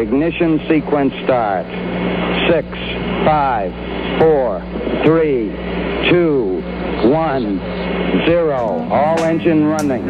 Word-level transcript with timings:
Ignition 0.00 0.58
sequence 0.66 1.12
start. 1.24 1.66
Six, 2.48 2.66
five, 3.26 3.70
four, 4.18 4.60
three, 5.04 5.50
two, 6.10 6.62
one, 7.10 7.58
zero. 8.24 8.88
All 8.90 9.20
engine 9.22 9.66
running. 9.66 10.02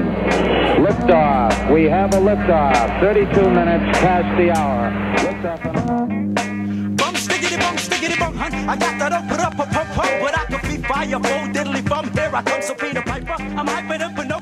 Liftoff. 0.79 1.73
We 1.75 1.85
have 1.85 2.15
a 2.15 2.19
liftoff. 2.19 3.01
32 3.01 3.51
minutes 3.51 3.99
past 3.99 4.31
the 4.39 4.51
hour. 4.57 4.91
Liftoff. 5.19 5.91
on- 5.91 6.35
Bum 6.95 7.15
stickity. 7.17 7.57
I 8.69 8.77
got 8.77 8.99
that 9.01 9.13
up 9.13 9.29
but 9.29 9.41
up 9.41 9.55
a 9.55 9.67
pump 9.67 9.89
pump 9.91 10.11
but 10.21 10.39
I 10.39 10.45
can 10.47 10.59
feed 10.61 10.87
fire 10.87 11.09
full 11.19 11.53
diddly 11.53 11.83
bum. 11.89 12.11
Here 12.13 12.31
I 12.33 12.43
come, 12.43 12.63
so 12.63 12.75
Peter 12.75 13.03
Piper. 13.03 13.33
I'm 13.33 13.67
hyping 13.67 14.01
up 14.01 14.15
Pinocchio's 14.17 14.29
nose 14.29 14.40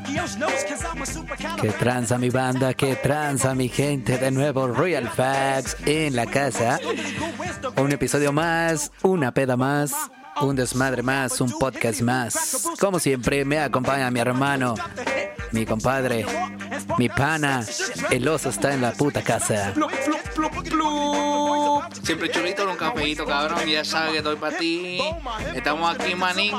Que 1.60 1.70
tranza 1.70 2.18
mi 2.18 2.30
banda, 2.30 2.74
que 2.74 2.96
tranza 2.96 3.54
mi 3.54 3.68
gente, 3.68 4.18
de 4.18 4.30
nuevo 4.30 4.66
Royal 4.68 5.08
Facts 5.08 5.76
en 5.86 6.16
la 6.16 6.26
casa. 6.26 6.78
Un 7.76 7.92
episodio 7.92 8.32
más, 8.32 8.92
una 9.02 9.32
peda 9.32 9.56
más, 9.56 9.94
un 10.40 10.56
desmadre 10.56 11.02
más, 11.02 11.40
un 11.40 11.50
podcast 11.58 12.00
más. 12.02 12.68
Como 12.80 12.98
siempre 12.98 13.44
me 13.44 13.58
acompaña 13.58 14.10
mi 14.10 14.20
hermano, 14.20 14.74
mi 15.52 15.66
compadre, 15.66 16.26
mi 16.98 17.08
pana, 17.08 17.64
el 18.10 18.26
oso 18.28 18.50
está 18.50 18.74
en 18.74 18.82
la 18.82 18.92
puta 18.92 19.22
casa. 19.22 19.72
Siempre 22.02 22.30
chulito 22.30 22.68
un 22.68 22.76
cafecito, 22.76 23.26
cabrón. 23.26 23.66
Ya 23.66 23.84
sabes 23.84 24.12
que 24.12 24.18
estoy 24.18 24.36
para 24.36 24.56
ti. 24.56 25.00
Estamos 25.54 25.94
aquí, 25.94 26.14
manín. 26.14 26.54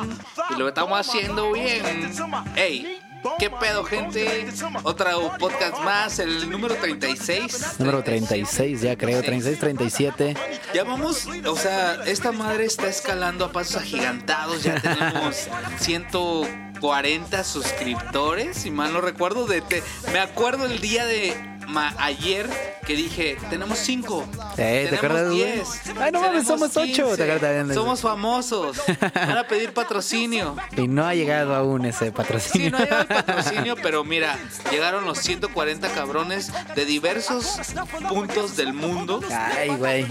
Y 0.49 0.59
lo 0.59 0.67
estamos 0.67 0.99
haciendo 0.99 1.51
bien. 1.51 2.11
Ey, 2.55 2.99
¿qué 3.37 3.49
pedo, 3.49 3.83
gente? 3.83 4.47
Otro 4.83 5.31
podcast 5.39 5.77
más, 5.79 6.19
el 6.19 6.49
número 6.49 6.75
36. 6.75 7.79
Número 7.79 8.03
36 8.03 8.81
ya 8.81 8.97
creo, 8.97 9.21
36, 9.21 9.59
37. 9.59 10.35
Ya 10.73 10.83
vamos, 10.83 11.27
o 11.45 11.55
sea, 11.55 12.03
esta 12.05 12.31
madre 12.31 12.65
está 12.65 12.87
escalando 12.87 13.45
a 13.45 13.51
pasos 13.51 13.77
agigantados. 13.77 14.63
Ya 14.63 14.79
tenemos 14.81 15.47
140 15.79 17.43
suscriptores, 17.43 18.57
si 18.57 18.71
mal 18.71 18.93
no 18.93 19.01
recuerdo. 19.01 19.45
De, 19.47 19.61
te- 19.61 19.83
me 20.11 20.19
acuerdo 20.19 20.65
el 20.65 20.79
día 20.79 21.05
de 21.05 21.35
ma- 21.67 21.93
ayer 21.99 22.49
que 22.85 22.95
dije, 22.95 23.37
tenemos 23.49 23.79
5. 23.79 24.25
Eh, 24.59 24.87
¿te 24.89 24.95
acuerdas, 24.97 25.25
güey? 25.27 25.37
10. 25.53 25.67
Ay, 25.99 26.11
no 26.11 26.21
mames, 26.21 26.45
somos 26.47 26.75
ocho. 26.77 27.15
¿Te 27.15 27.23
acuerdas? 27.31 27.73
Somos 27.73 28.01
famosos. 28.01 28.77
Van 29.15 29.37
a 29.37 29.47
pedir 29.47 29.73
patrocinio. 29.73 30.55
Y 30.75 30.87
no 30.87 31.05
ha 31.05 31.15
llegado 31.15 31.55
aún 31.55 31.85
ese 31.85 32.05
Sí, 32.05 32.11
patrocinio. 32.11 32.71
no 32.71 32.77
ha 32.77 32.81
llegado 32.81 33.01
el 33.01 33.07
patrocinio, 33.07 33.75
pero 33.81 34.03
mira, 34.03 34.37
llegaron 34.71 35.05
los 35.05 35.19
140 35.19 35.87
cabrones 35.89 36.51
de 36.75 36.85
diversos 36.85 37.57
puntos 38.07 38.55
del 38.57 38.73
mundo 38.73 39.21
Ay, 39.31 39.69
güey. 39.69 40.05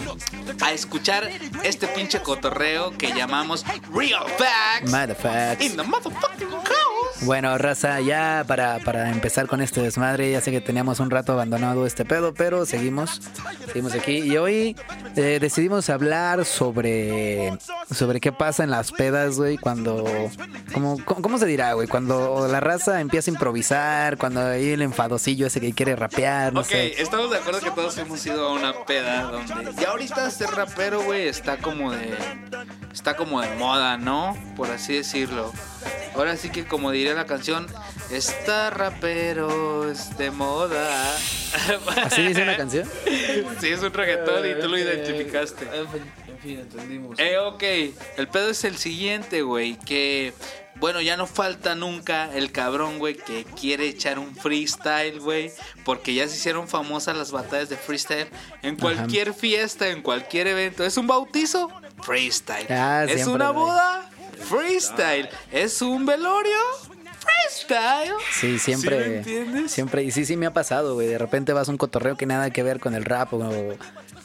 a 0.63 0.73
escuchar 0.73 1.29
este 1.63 1.87
pinche 1.89 2.21
cotorreo 2.21 2.97
que 2.97 3.13
llamamos 3.13 3.65
Real 3.95 4.25
Facts 4.39 4.91
Mad 4.91 5.11
facts. 5.17 5.65
in 5.65 5.77
the 5.77 5.83
motherfucking 5.83 6.49
house. 6.51 7.23
Bueno, 7.23 7.57
raza, 7.59 8.01
ya 8.01 8.45
para, 8.47 8.79
para 8.79 9.11
empezar 9.11 9.47
con 9.49 9.61
este 9.61 9.83
desmadre, 9.83 10.31
ya 10.31 10.41
sé 10.41 10.51
que 10.53 10.61
teníamos 10.61 11.01
un 11.01 11.11
rato 11.11 11.33
abandonado 11.33 11.85
este 11.87 12.05
pedo, 12.05 12.33
pero 12.33 12.65
seguimos, 12.65 13.21
seguimos 13.67 13.93
aquí. 13.95 14.19
Y 14.19 14.38
hoy 14.39 14.77
eh, 15.17 15.39
decidimos 15.41 15.89
hablar 15.91 16.45
sobre, 16.45 17.53
sobre 17.95 18.21
qué 18.21 18.33
pasa 18.33 18.65
en 18.65 18.71
las 18.71 18.93
pedas, 18.93 19.37
güey, 19.37 19.57
cuando, 19.57 20.05
como, 20.73 21.05
¿cómo, 21.05 21.23
cómo 21.23 21.39
se 21.39 21.47
dirá, 21.47 21.73
güey? 21.75 21.89
Cuando 21.89 22.47
la 22.49 22.61
raza 22.61 23.01
empieza 23.01 23.31
a 23.31 23.35
improvisar, 23.35 24.17
cuando 24.19 24.41
hay 24.45 24.71
el 24.71 24.83
enfadosillo 24.83 25.47
ese 25.47 25.61
que 25.61 25.73
quiere 25.73 25.97
rapear, 25.97 26.53
no 26.53 26.61
Ok, 26.61 26.67
sé. 26.67 27.01
estamos 27.01 27.31
de 27.31 27.39
acuerdo 27.39 27.61
que 27.61 27.71
todos 27.71 27.97
hemos 27.99 28.25
ido 28.27 28.49
a 28.49 28.53
una 28.53 28.73
peda 28.85 29.23
donde 29.23 29.73
ya 29.81 29.91
ahorita 29.91 30.31
ser 30.31 30.51
rapero, 30.51 31.03
güey, 31.03 31.29
está 31.29 31.57
como 31.59 31.93
de 31.93 32.17
está 32.93 33.17
como 33.17 33.41
de 33.41 33.55
moda, 33.57 33.97
¿no? 33.99 34.37
Por 34.57 34.71
así 34.71 34.95
decirlo. 34.95 35.53
Ahora 36.15 36.37
sí 36.37 36.51
que 36.51 36.67
como 36.67 36.91
diría 36.91 37.15
la 37.15 37.27
canción, 37.27 37.67
está 38.11 38.71
rapero 38.71 39.91
es 39.91 40.17
de 40.19 40.31
moda. 40.31 41.17
¿Así 42.05 42.23
dice 42.23 42.43
una 42.43 42.57
canción? 42.57 42.89
Sí, 43.61 43.69
es 43.69 43.83
un 43.83 43.93
reggaetón 43.93 44.49
y 44.49 44.61
tú 44.61 44.69
lo 44.69 44.79
identificaste. 44.79 45.65
En 45.65 45.89
fin, 45.89 46.03
en 46.29 46.39
fin, 46.39 46.59
entendimos. 46.61 47.19
Eh, 47.19 47.39
ok, 47.39 47.63
el 48.17 48.29
pedo 48.29 48.51
es 48.51 48.65
el 48.65 48.77
siguiente, 48.77 49.43
güey, 49.43 49.77
que... 49.79 50.33
Bueno, 50.77 51.01
ya 51.01 51.17
no 51.17 51.27
falta 51.27 51.75
nunca 51.75 52.33
el 52.33 52.53
cabrón, 52.53 53.01
güey, 53.01 53.17
que 53.17 53.45
quiere 53.61 53.89
echar 53.89 54.21
un 54.21 54.37
freestyle, 54.37 55.19
güey. 55.19 55.51
Porque 55.85 56.15
ya 56.15 56.29
se 56.29 56.37
hicieron 56.37 56.69
famosas 56.69 57.17
las 57.17 57.33
batallas 57.33 57.69
de 57.69 57.77
freestyle. 57.77 58.29
En 58.63 58.77
cualquier 58.77 59.35
fiesta, 59.35 59.89
en 59.89 60.03
cualquier 60.03 60.47
evento. 60.47 60.85
¿Es 60.85 60.97
un 60.97 61.09
bautizo? 61.09 61.69
Freestyle. 62.01 62.67
Ah, 62.71 63.05
¿Es 63.09 63.15
siempre, 63.15 63.35
una 63.35 63.51
boda? 63.51 64.09
Freestyle. 64.43 65.29
¿Es 65.53 65.81
un 65.83 66.07
velorio? 66.07 66.57
Freestyle. 67.19 68.13
Sí, 68.33 68.59
siempre. 68.59 69.03
¿Sí 69.05 69.11
me 69.11 69.17
entiendes? 69.19 69.73
Siempre. 69.73 70.03
Y 70.05 70.11
sí, 70.11 70.25
sí 70.25 70.37
me 70.37 70.47
ha 70.47 70.53
pasado, 70.53 70.95
güey. 70.95 71.07
De 71.09 71.19
repente 71.19 71.53
vas 71.53 71.69
a 71.69 71.73
un 71.73 71.79
cotorreo 71.79 72.17
que 72.17 72.27
nada 72.27 72.51
que 72.51 72.63
ver 72.63 72.81
con 72.81 72.95
el 72.95 73.05
rap 73.05 73.33
o, 73.35 73.51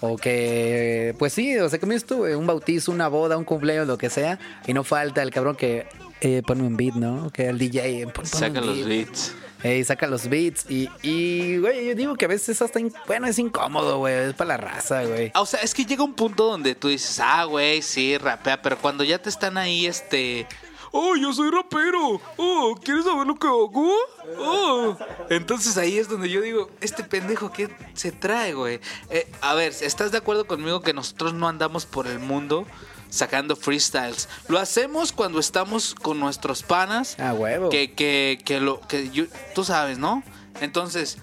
o 0.01 0.17
que. 0.17 1.15
Pues 1.19 1.33
sí, 1.33 1.57
o 1.57 1.69
sea, 1.69 1.79
como 1.79 1.93
güey, 2.17 2.33
un 2.35 2.47
bautizo, 2.47 2.91
una 2.91 3.07
boda, 3.07 3.37
un 3.37 3.43
cumpleaños, 3.45 3.87
lo 3.87 3.97
que 3.97 4.09
sea. 4.09 4.39
Y 4.67 4.73
no 4.73 4.83
falta 4.83 5.21
el 5.23 5.31
cabrón 5.31 5.55
que 5.55 5.87
eh, 6.21 6.41
pone 6.45 6.63
un 6.63 6.77
beat, 6.77 6.95
¿no? 6.95 7.29
Que 7.31 7.47
el 7.49 7.57
DJ. 7.57 8.01
eh, 8.01 8.03
pon- 8.05 8.13
pon 8.13 8.25
Saca 8.25 8.61
los 8.61 8.75
beat. 8.85 8.87
beats. 8.87 9.33
Ey, 9.63 9.83
saca 9.83 10.07
los 10.07 10.27
beats. 10.27 10.69
Y, 10.69 10.89
y, 11.01 11.57
güey, 11.57 11.87
yo 11.87 11.95
digo 11.95 12.15
que 12.15 12.25
a 12.25 12.27
veces 12.27 12.61
hasta. 12.61 12.79
Bueno, 13.07 13.27
es 13.27 13.39
incómodo, 13.39 13.99
güey. 13.99 14.13
Es 14.29 14.33
para 14.33 14.49
la 14.49 14.57
raza, 14.57 15.03
güey. 15.05 15.31
Ah, 15.33 15.41
O 15.41 15.45
sea, 15.45 15.61
es 15.61 15.73
que 15.73 15.85
llega 15.85 16.03
un 16.03 16.13
punto 16.13 16.45
donde 16.45 16.75
tú 16.75 16.89
dices, 16.89 17.19
ah, 17.23 17.45
güey, 17.45 17.81
sí, 17.81 18.17
rapea, 18.17 18.61
pero 18.61 18.77
cuando 18.77 19.03
ya 19.03 19.19
te 19.21 19.29
están 19.29 19.57
ahí, 19.57 19.85
este. 19.85 20.47
Oh, 20.91 21.15
yo 21.15 21.33
soy 21.33 21.49
rapero. 21.49 22.21
Oh, 22.37 22.77
¿quieres 22.83 23.05
saber 23.05 23.25
lo 23.25 23.33
que 23.35 23.47
hago? 23.47 23.91
Oh. 24.37 24.95
Entonces 25.29 25.75
ahí 25.77 25.97
es 25.97 26.07
donde 26.07 26.29
yo 26.29 26.41
digo, 26.41 26.69
este 26.81 27.03
pendejo, 27.03 27.51
¿qué 27.51 27.67
se 27.95 28.11
trae, 28.11 28.53
güey? 28.53 28.79
Eh, 29.09 29.27
a 29.41 29.55
ver, 29.55 29.73
¿estás 29.81 30.11
de 30.11 30.19
acuerdo 30.19 30.45
conmigo 30.45 30.81
que 30.81 30.93
nosotros 30.93 31.33
no 31.33 31.47
andamos 31.47 31.87
por 31.87 32.05
el 32.05 32.19
mundo 32.19 32.67
sacando 33.13 33.55
freestyles? 33.55 34.27
Lo 34.47 34.59
hacemos 34.59 35.11
cuando 35.11 35.39
estamos 35.39 35.93
con 35.95 36.19
nuestros 36.19 36.63
panas. 36.63 37.15
Ah, 37.19 37.33
huevo. 37.33 37.69
Que, 37.69 37.91
que, 37.93 38.39
que 38.43 38.59
lo, 38.59 38.81
que 38.81 39.09
yo- 39.11 39.25
tú 39.53 39.63
sabes, 39.63 39.97
¿no? 39.99 40.23
Entonces, 40.61 41.17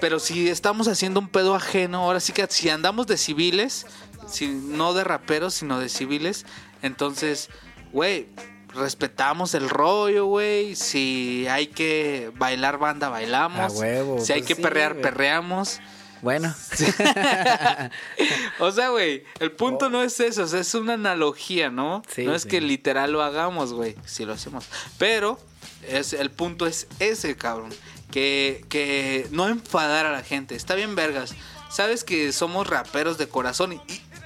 pero 0.00 0.18
si 0.20 0.48
estamos 0.48 0.88
haciendo 0.88 1.20
un 1.20 1.28
pedo 1.28 1.54
ajeno, 1.54 2.02
ahora 2.02 2.20
sí 2.20 2.32
que 2.32 2.46
si 2.48 2.68
andamos 2.68 3.06
de 3.06 3.16
civiles, 3.16 3.86
si, 4.26 4.48
no 4.48 4.94
de 4.94 5.04
raperos, 5.04 5.54
sino 5.54 5.78
de 5.78 5.88
civiles, 5.88 6.44
entonces, 6.82 7.48
güey, 7.92 8.28
respetamos 8.74 9.54
el 9.54 9.68
rollo, 9.70 10.26
güey. 10.26 10.74
Si 10.76 11.46
hay 11.48 11.68
que 11.68 12.32
bailar 12.36 12.78
banda, 12.78 13.08
bailamos. 13.08 13.72
A 13.74 13.78
huevo, 13.78 14.20
Si 14.20 14.32
hay 14.32 14.40
pues 14.40 14.48
que 14.48 14.54
sí, 14.56 14.62
perrear, 14.62 14.96
perreamos. 14.96 15.80
Bueno. 16.24 16.54
o 18.58 18.72
sea, 18.72 18.88
güey, 18.88 19.24
el 19.40 19.52
punto 19.52 19.90
no 19.90 20.02
es 20.02 20.18
eso, 20.20 20.44
o 20.44 20.46
sea, 20.46 20.60
es 20.60 20.74
una 20.74 20.94
analogía, 20.94 21.68
¿no? 21.68 22.02
Sí, 22.08 22.24
no 22.24 22.34
es 22.34 22.44
sí. 22.44 22.48
que 22.48 22.62
literal 22.62 23.12
lo 23.12 23.22
hagamos, 23.22 23.74
güey, 23.74 23.94
si 24.06 24.24
lo 24.24 24.32
hacemos. 24.32 24.64
Pero 24.96 25.38
es, 25.86 26.14
el 26.14 26.30
punto 26.30 26.66
es 26.66 26.86
ese, 26.98 27.36
cabrón. 27.36 27.74
Que, 28.10 28.64
que 28.70 29.28
no 29.32 29.48
enfadar 29.48 30.06
a 30.06 30.12
la 30.12 30.22
gente. 30.22 30.54
Está 30.54 30.74
bien, 30.74 30.94
vergas. 30.94 31.34
Sabes 31.68 32.04
que 32.04 32.32
somos 32.32 32.66
raperos 32.68 33.18
de 33.18 33.28
corazón. 33.28 33.74
Y, 33.74 33.82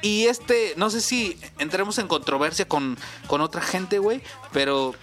y 0.08 0.26
este, 0.26 0.74
no 0.76 0.90
sé 0.90 1.00
si 1.00 1.36
entremos 1.58 1.98
en 1.98 2.06
controversia 2.06 2.68
con, 2.68 2.96
con 3.26 3.40
otra 3.40 3.60
gente, 3.60 3.98
güey. 3.98 4.22
Pero 4.52 4.94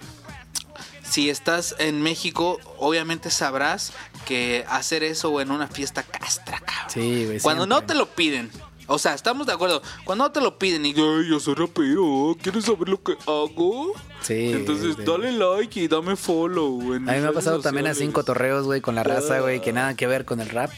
si 1.08 1.30
estás 1.30 1.74
en 1.78 2.02
México, 2.02 2.58
obviamente 2.78 3.30
sabrás 3.30 3.92
que 4.26 4.64
hacer 4.68 5.02
eso 5.04 5.40
en 5.40 5.50
una 5.50 5.68
fiesta 5.68 6.02
castra. 6.02 6.60
Sí, 6.96 7.24
güey. 7.26 7.40
Cuando 7.40 7.66
no 7.66 7.76
siempre. 7.76 7.94
te 7.94 7.98
lo 8.00 8.06
piden. 8.06 8.50
O 8.88 8.98
sea, 8.98 9.14
estamos 9.14 9.46
de 9.46 9.52
acuerdo. 9.52 9.82
Cuando 10.04 10.24
no 10.24 10.32
te 10.32 10.40
lo 10.40 10.58
piden 10.58 10.86
y 10.86 10.90
Ay, 10.90 11.28
yo 11.28 11.40
soy 11.40 11.54
rapero, 11.54 12.36
¿quieres 12.40 12.64
saber 12.64 12.88
lo 12.88 13.02
que 13.02 13.14
hago? 13.26 13.92
Sí. 14.22 14.52
Entonces 14.52 14.94
sí. 14.96 15.02
dale 15.04 15.32
like 15.32 15.80
y 15.80 15.88
dame 15.88 16.14
follow. 16.16 16.94
en 16.94 17.08
A 17.08 17.12
mí 17.14 17.20
me 17.20 17.26
ha 17.26 17.32
pasado 17.32 17.56
redes 17.56 17.64
también 17.64 17.86
así 17.86 18.04
en 18.04 18.10
sociales. 18.10 18.14
cotorreos, 18.14 18.64
güey, 18.66 18.80
con 18.80 18.94
la 18.94 19.02
raza, 19.02 19.40
güey, 19.40 19.60
que 19.60 19.72
nada 19.72 19.94
que 19.94 20.06
ver 20.06 20.24
con 20.24 20.40
el 20.40 20.48
rap. 20.48 20.70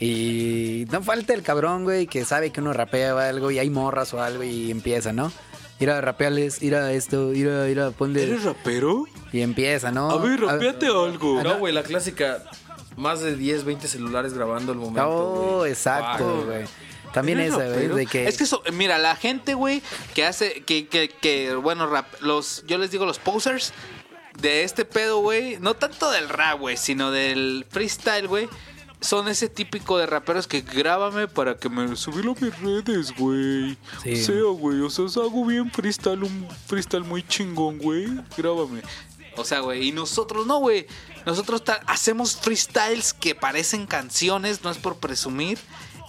Y 0.00 0.86
no 0.90 1.02
falta 1.02 1.32
el 1.32 1.42
cabrón, 1.42 1.84
güey, 1.84 2.06
que 2.08 2.24
sabe 2.24 2.50
que 2.50 2.60
uno 2.60 2.72
rapea 2.72 3.14
o 3.14 3.18
algo 3.18 3.50
y 3.50 3.58
hay 3.60 3.70
morras 3.70 4.12
o 4.12 4.20
algo 4.20 4.42
y 4.42 4.70
empieza, 4.70 5.12
¿no? 5.12 5.32
Ir 5.78 5.90
a 5.90 6.00
rapearles, 6.00 6.62
ir 6.62 6.74
a 6.74 6.92
esto, 6.92 7.32
ir 7.32 7.48
a, 7.48 7.68
ir 7.68 7.80
a 7.80 7.90
ponle. 7.92 8.24
¿Eres 8.24 8.44
rapero? 8.44 9.04
Y 9.32 9.40
empieza, 9.40 9.92
¿no? 9.92 10.10
A 10.10 10.16
ver, 10.18 10.40
rapeate 10.40 10.86
algo. 10.86 11.42
No, 11.42 11.58
güey, 11.58 11.72
la 11.72 11.82
clásica. 11.84 12.42
Más 12.96 13.20
de 13.20 13.36
10, 13.36 13.64
20 13.64 13.88
celulares 13.88 14.34
grabando 14.34 14.72
el 14.72 14.78
momento. 14.78 15.08
Oh, 15.08 15.66
exacto, 15.66 16.44
güey. 16.46 16.64
También 17.12 17.38
¿Eres 17.38 17.54
esa, 17.54 17.68
güey, 17.68 17.88
de 17.88 18.06
que... 18.06 18.26
Es 18.26 18.36
que 18.36 18.44
eso, 18.44 18.62
mira, 18.72 18.98
la 18.98 19.14
gente, 19.14 19.54
güey, 19.54 19.82
que 20.14 20.26
hace, 20.26 20.62
que, 20.64 20.88
que, 20.88 21.08
que, 21.08 21.54
bueno, 21.54 21.86
rap, 21.86 22.06
los, 22.20 22.64
yo 22.66 22.76
les 22.76 22.90
digo 22.90 23.06
los 23.06 23.20
posers 23.20 23.72
de 24.40 24.64
este 24.64 24.84
pedo, 24.84 25.18
güey, 25.18 25.58
no 25.60 25.74
tanto 25.74 26.10
del 26.10 26.28
rap, 26.28 26.58
güey, 26.58 26.76
sino 26.76 27.12
del 27.12 27.66
freestyle, 27.70 28.26
güey, 28.26 28.48
son 29.00 29.28
ese 29.28 29.48
típico 29.48 29.98
de 29.98 30.06
raperos 30.06 30.46
que 30.48 30.62
grábame 30.62 31.28
para 31.28 31.56
que 31.56 31.68
me 31.68 31.94
subirlo 31.94 32.32
a 32.32 32.44
mis 32.44 32.58
redes, 32.60 33.14
güey. 33.16 33.76
Sí. 34.02 34.12
O 34.14 34.16
sea, 34.16 34.42
güey, 34.58 34.80
o 34.80 34.90
sea, 34.90 35.22
hago 35.22 35.44
bien 35.44 35.70
freestyle, 35.70 36.22
un 36.24 36.48
freestyle 36.66 37.04
muy 37.04 37.22
chingón, 37.22 37.78
güey, 37.78 38.06
grábame. 38.36 38.82
O 39.36 39.44
sea, 39.44 39.60
güey, 39.60 39.88
y 39.88 39.92
nosotros 39.92 40.46
no, 40.46 40.58
güey. 40.58 40.86
Nosotros 41.26 41.62
hacemos 41.86 42.36
freestyles 42.36 43.12
que 43.14 43.34
parecen 43.34 43.86
canciones, 43.86 44.62
no 44.62 44.70
es 44.70 44.78
por 44.78 44.96
presumir. 44.96 45.58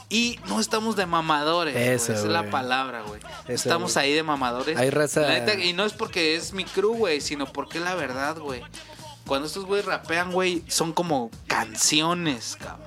Y 0.07 0.39
no 0.47 0.59
estamos 0.59 0.95
de 0.95 1.07
mamadores. 1.07 1.75
Eso, 1.75 2.13
Esa 2.13 2.21
es 2.21 2.27
la 2.29 2.49
palabra, 2.51 3.01
güey. 3.01 3.19
Estamos 3.47 3.97
ahí 3.97 4.13
de 4.13 4.21
mamadores. 4.21 4.77
Hay 4.77 4.91
raza- 4.91 5.21
La 5.21 5.39
neta, 5.39 5.55
y 5.55 5.73
no 5.73 5.83
es 5.83 5.93
porque 5.93 6.35
es 6.35 6.53
mi 6.53 6.63
crew, 6.63 6.93
güey, 6.95 7.21
sino 7.21 7.51
porque 7.51 7.79
la 7.79 7.95
verdad, 7.95 8.37
güey. 8.37 8.61
Cuando 9.25 9.47
estos 9.47 9.65
güeyes 9.65 9.85
rapean, 9.87 10.31
güey, 10.31 10.63
son 10.67 10.93
como 10.93 11.31
canciones, 11.47 12.55
cabrón. 12.59 12.85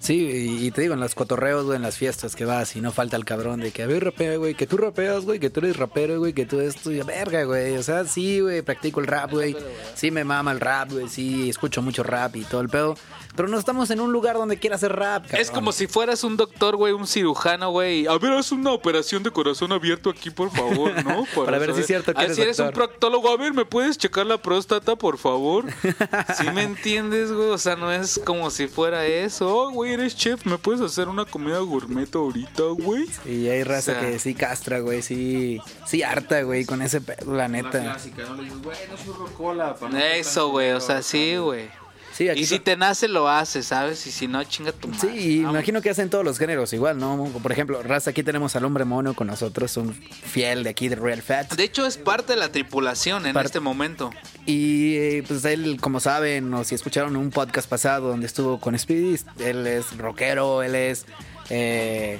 Sí, 0.00 0.58
y, 0.62 0.70
te 0.70 0.80
digo, 0.80 0.94
en 0.94 1.00
los 1.00 1.14
cotorreos, 1.14 1.66
güey, 1.66 1.76
en 1.76 1.82
las 1.82 1.98
fiestas 1.98 2.34
que 2.34 2.46
vas 2.46 2.74
y 2.74 2.80
no 2.80 2.90
falta 2.90 3.18
el 3.18 3.26
cabrón 3.26 3.60
de 3.60 3.70
que, 3.70 3.82
a 3.82 3.86
ver, 3.86 4.02
rapea, 4.02 4.38
güey, 4.38 4.54
que 4.54 4.66
tú 4.66 4.78
rapeas, 4.78 5.26
güey, 5.26 5.38
que 5.38 5.50
tú 5.50 5.60
eres 5.60 5.76
rapero, 5.76 6.18
güey, 6.18 6.32
que 6.32 6.46
tú 6.46 6.58
esto, 6.58 6.90
y 6.90 7.02
verga, 7.02 7.44
güey. 7.44 7.76
O 7.76 7.82
sea, 7.82 8.06
sí, 8.06 8.40
güey, 8.40 8.62
practico 8.62 9.00
el 9.00 9.06
rap, 9.06 9.30
güey. 9.30 9.54
Sí 9.94 10.10
me 10.10 10.24
mama 10.24 10.52
el 10.52 10.60
rap, 10.60 10.90
güey, 10.90 11.06
sí, 11.10 11.50
escucho 11.50 11.82
mucho 11.82 12.02
rap 12.02 12.34
y 12.36 12.44
todo 12.44 12.62
el 12.62 12.70
pedo. 12.70 12.96
Pero 13.36 13.48
no 13.48 13.58
estamos 13.58 13.90
en 13.90 14.00
un 14.00 14.10
lugar 14.10 14.36
donde 14.36 14.58
quiera 14.58 14.76
hacer 14.76 14.96
rap, 14.96 15.24
cabrón. 15.24 15.40
Es 15.40 15.50
como 15.50 15.70
si 15.70 15.86
fueras 15.86 16.24
un 16.24 16.38
doctor, 16.38 16.76
güey, 16.76 16.94
un 16.94 17.06
cirujano, 17.06 17.70
güey. 17.70 18.06
A 18.06 18.16
ver, 18.16 18.32
haz 18.32 18.52
una 18.52 18.72
operación 18.72 19.22
de 19.22 19.30
corazón 19.30 19.70
abierto 19.70 20.08
aquí, 20.08 20.30
por 20.30 20.50
favor, 20.50 20.92
¿no? 21.04 21.26
Para 21.44 21.58
ver 21.58 21.74
si 21.74 21.80
es 21.82 21.86
cierto 21.86 22.14
que 22.14 22.20
Ah, 22.20 22.24
eres 22.24 22.36
Si 22.36 22.42
eres 22.42 22.58
un 22.58 22.70
proctólogo, 22.72 23.30
a 23.30 23.36
ver, 23.36 23.52
¿me 23.52 23.66
puedes 23.66 23.98
checar 23.98 24.26
la 24.26 24.38
próstata, 24.38 24.96
por 24.96 25.18
favor? 25.18 25.66
¿Sí 26.38 26.50
me 26.50 26.62
entiendes, 26.62 27.30
güey? 27.30 27.50
O 27.50 27.58
sea, 27.58 27.76
no 27.76 27.92
es 27.92 28.18
como 28.24 28.50
si 28.50 28.66
fuera 28.66 29.06
eso. 29.06 29.70
Güey, 29.70 29.89
eres 29.92 30.16
chef, 30.16 30.44
¿me 30.46 30.58
puedes 30.58 30.80
hacer 30.80 31.08
una 31.08 31.24
comida 31.24 31.58
gourmet 31.58 32.12
ahorita, 32.14 32.62
güey? 32.78 33.06
Y 33.26 33.48
hay 33.48 33.62
raza 33.64 33.92
O 33.92 33.94
sea- 33.94 34.00
que 34.10 34.18
sí 34.18 34.34
castra, 34.34 34.80
güey, 34.80 35.02
sí, 35.02 35.60
sí 35.86 36.02
harta, 36.02 36.42
güey, 36.42 36.64
con 36.64 36.82
ese 36.82 37.00
pedo, 37.00 37.32
la 37.32 37.42
La 37.42 37.48
neta. 37.48 37.70
clásica, 37.80 38.22
¿no? 38.28 38.34
Le 38.36 38.44
dices, 38.44 38.62
güey, 38.62 38.78
no 38.90 38.96
soy 38.96 39.14
rocola. 39.14 39.76
Eso, 40.14 40.48
güey, 40.50 40.72
o 40.72 40.80
sea, 40.80 41.02
sí, 41.02 41.30
cabrón". 41.32 41.44
güey. 41.44 41.79
Sí, 42.20 42.28
aquí 42.28 42.40
Y 42.40 42.44
si 42.44 42.58
te 42.58 42.76
nace, 42.76 43.08
lo 43.08 43.30
haces, 43.30 43.68
¿sabes? 43.68 44.06
Y 44.06 44.12
si 44.12 44.28
no, 44.28 44.44
chinga 44.44 44.72
tu 44.72 44.88
madre. 44.88 45.10
Sí, 45.10 45.38
imagino 45.38 45.80
que 45.80 45.88
hacen 45.88 46.10
todos 46.10 46.22
los 46.22 46.38
géneros 46.38 46.70
igual, 46.74 46.98
¿no? 46.98 47.24
Por 47.42 47.50
ejemplo, 47.50 47.82
raza, 47.82 48.10
aquí 48.10 48.22
tenemos 48.22 48.54
al 48.56 48.66
hombre 48.66 48.84
mono 48.84 49.14
con 49.14 49.28
nosotros, 49.28 49.74
un 49.78 49.94
fiel 49.94 50.62
de 50.62 50.68
aquí 50.68 50.90
de 50.90 50.96
Real 50.96 51.22
Fat. 51.22 51.54
De 51.54 51.64
hecho, 51.64 51.86
es 51.86 51.96
parte 51.96 52.34
de 52.34 52.38
la 52.38 52.52
tripulación 52.52 53.24
en 53.24 53.34
este 53.38 53.60
momento. 53.60 54.10
Y 54.44 54.96
eh, 54.96 55.24
pues 55.26 55.42
él, 55.46 55.78
como 55.80 55.98
saben, 55.98 56.52
o 56.52 56.62
si 56.62 56.74
escucharon 56.74 57.16
un 57.16 57.30
podcast 57.30 57.66
pasado 57.70 58.08
donde 58.08 58.26
estuvo 58.26 58.60
con 58.60 58.78
Speedy, 58.78 59.18
él 59.38 59.66
es 59.66 59.96
rockero, 59.96 60.62
él 60.62 60.74
es... 60.74 61.06
eh, 61.50 62.18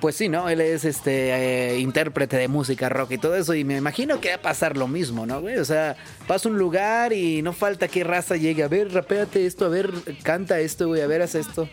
pues 0.00 0.16
sí, 0.16 0.28
¿no? 0.28 0.48
Él 0.48 0.60
es 0.60 0.84
este 0.84 1.30
eh, 1.74 1.78
intérprete 1.78 2.36
de 2.36 2.48
música 2.48 2.88
rock 2.88 3.12
y 3.12 3.18
todo 3.18 3.36
eso. 3.36 3.54
Y 3.54 3.62
me 3.62 3.76
imagino 3.76 4.20
que 4.20 4.30
va 4.30 4.34
a 4.34 4.42
pasar 4.42 4.76
lo 4.76 4.88
mismo, 4.88 5.26
¿no, 5.26 5.40
güey? 5.40 5.58
O 5.58 5.64
sea, 5.64 5.96
vas 6.26 6.44
a 6.44 6.48
un 6.48 6.58
lugar 6.58 7.12
y 7.12 7.40
no 7.42 7.52
falta 7.52 7.86
que 7.86 8.02
raza 8.02 8.36
llegue. 8.36 8.64
A 8.64 8.68
ver, 8.68 8.92
rapéate 8.92 9.46
esto, 9.46 9.66
a 9.66 9.68
ver, 9.68 9.92
canta 10.24 10.58
esto, 10.58 10.88
güey, 10.88 11.02
a 11.02 11.06
ver, 11.06 11.22
haz 11.22 11.36
esto. 11.36 11.68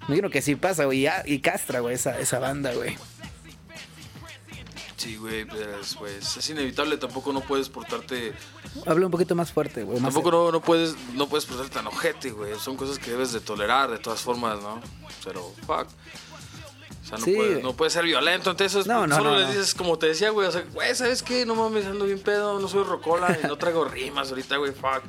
Me 0.00 0.16
imagino 0.16 0.28
que 0.28 0.42
sí 0.42 0.56
pasa, 0.56 0.84
güey. 0.84 1.00
Y, 1.00 1.06
ah, 1.06 1.22
y 1.24 1.38
castra, 1.38 1.80
güey, 1.80 1.94
esa, 1.94 2.18
esa 2.20 2.38
banda, 2.38 2.74
güey. 2.74 2.96
Sí, 5.04 5.16
güey, 5.16 5.44
pues, 5.44 5.96
pues 5.98 6.36
es 6.38 6.50
inevitable. 6.50 6.96
Tampoco 6.96 7.30
no 7.32 7.40
puedes 7.42 7.68
portarte. 7.68 8.32
Habla 8.86 9.04
un 9.06 9.12
poquito 9.12 9.34
más 9.34 9.52
fuerte, 9.52 9.82
güey. 9.84 10.00
más- 10.00 10.14
Tampoco 10.14 10.30
no, 10.34 10.50
no 10.50 10.60
puedes 10.62 10.94
no 11.12 11.28
puedes 11.28 11.44
portarte 11.44 11.72
tan 11.74 11.86
ojete, 11.86 12.30
güey. 12.30 12.58
Son 12.58 12.74
cosas 12.76 12.98
que 12.98 13.10
debes 13.10 13.32
de 13.32 13.40
tolerar 13.40 13.90
de 13.90 13.98
todas 13.98 14.20
formas, 14.20 14.60
¿no? 14.62 14.80
Pero, 15.22 15.52
fuck. 15.66 15.88
O 17.02 17.06
sea, 17.06 17.18
no, 17.18 17.24
Sí. 17.26 17.34
puedes, 17.34 17.62
no 17.62 17.74
puedes 17.74 17.92
ser 17.92 18.04
violento. 18.06 18.50
Entonces, 18.50 18.86
No, 18.86 19.06
no, 19.06 19.16
solo 19.16 19.32
no, 19.32 19.38
le 19.40 19.44
no. 19.44 19.50
dices, 19.50 19.74
como 19.74 19.98
te 19.98 20.06
decía, 20.06 20.30
güey, 20.30 20.48
o 20.48 20.52
sea, 20.52 20.64
güey, 20.72 20.94
¿sabes 20.94 21.22
qué? 21.22 21.44
No 21.44 21.54
mames, 21.54 21.84
ando 21.84 22.06
bien 22.06 22.20
pedo, 22.20 22.58
no 22.58 22.66
soy 22.66 22.82
rocola 22.84 23.38
y 23.42 23.46
no 23.46 23.58
traigo 23.58 23.84
rimas 23.84 24.30
ahorita, 24.30 24.56
güey, 24.56 24.72
fuck. 24.72 25.02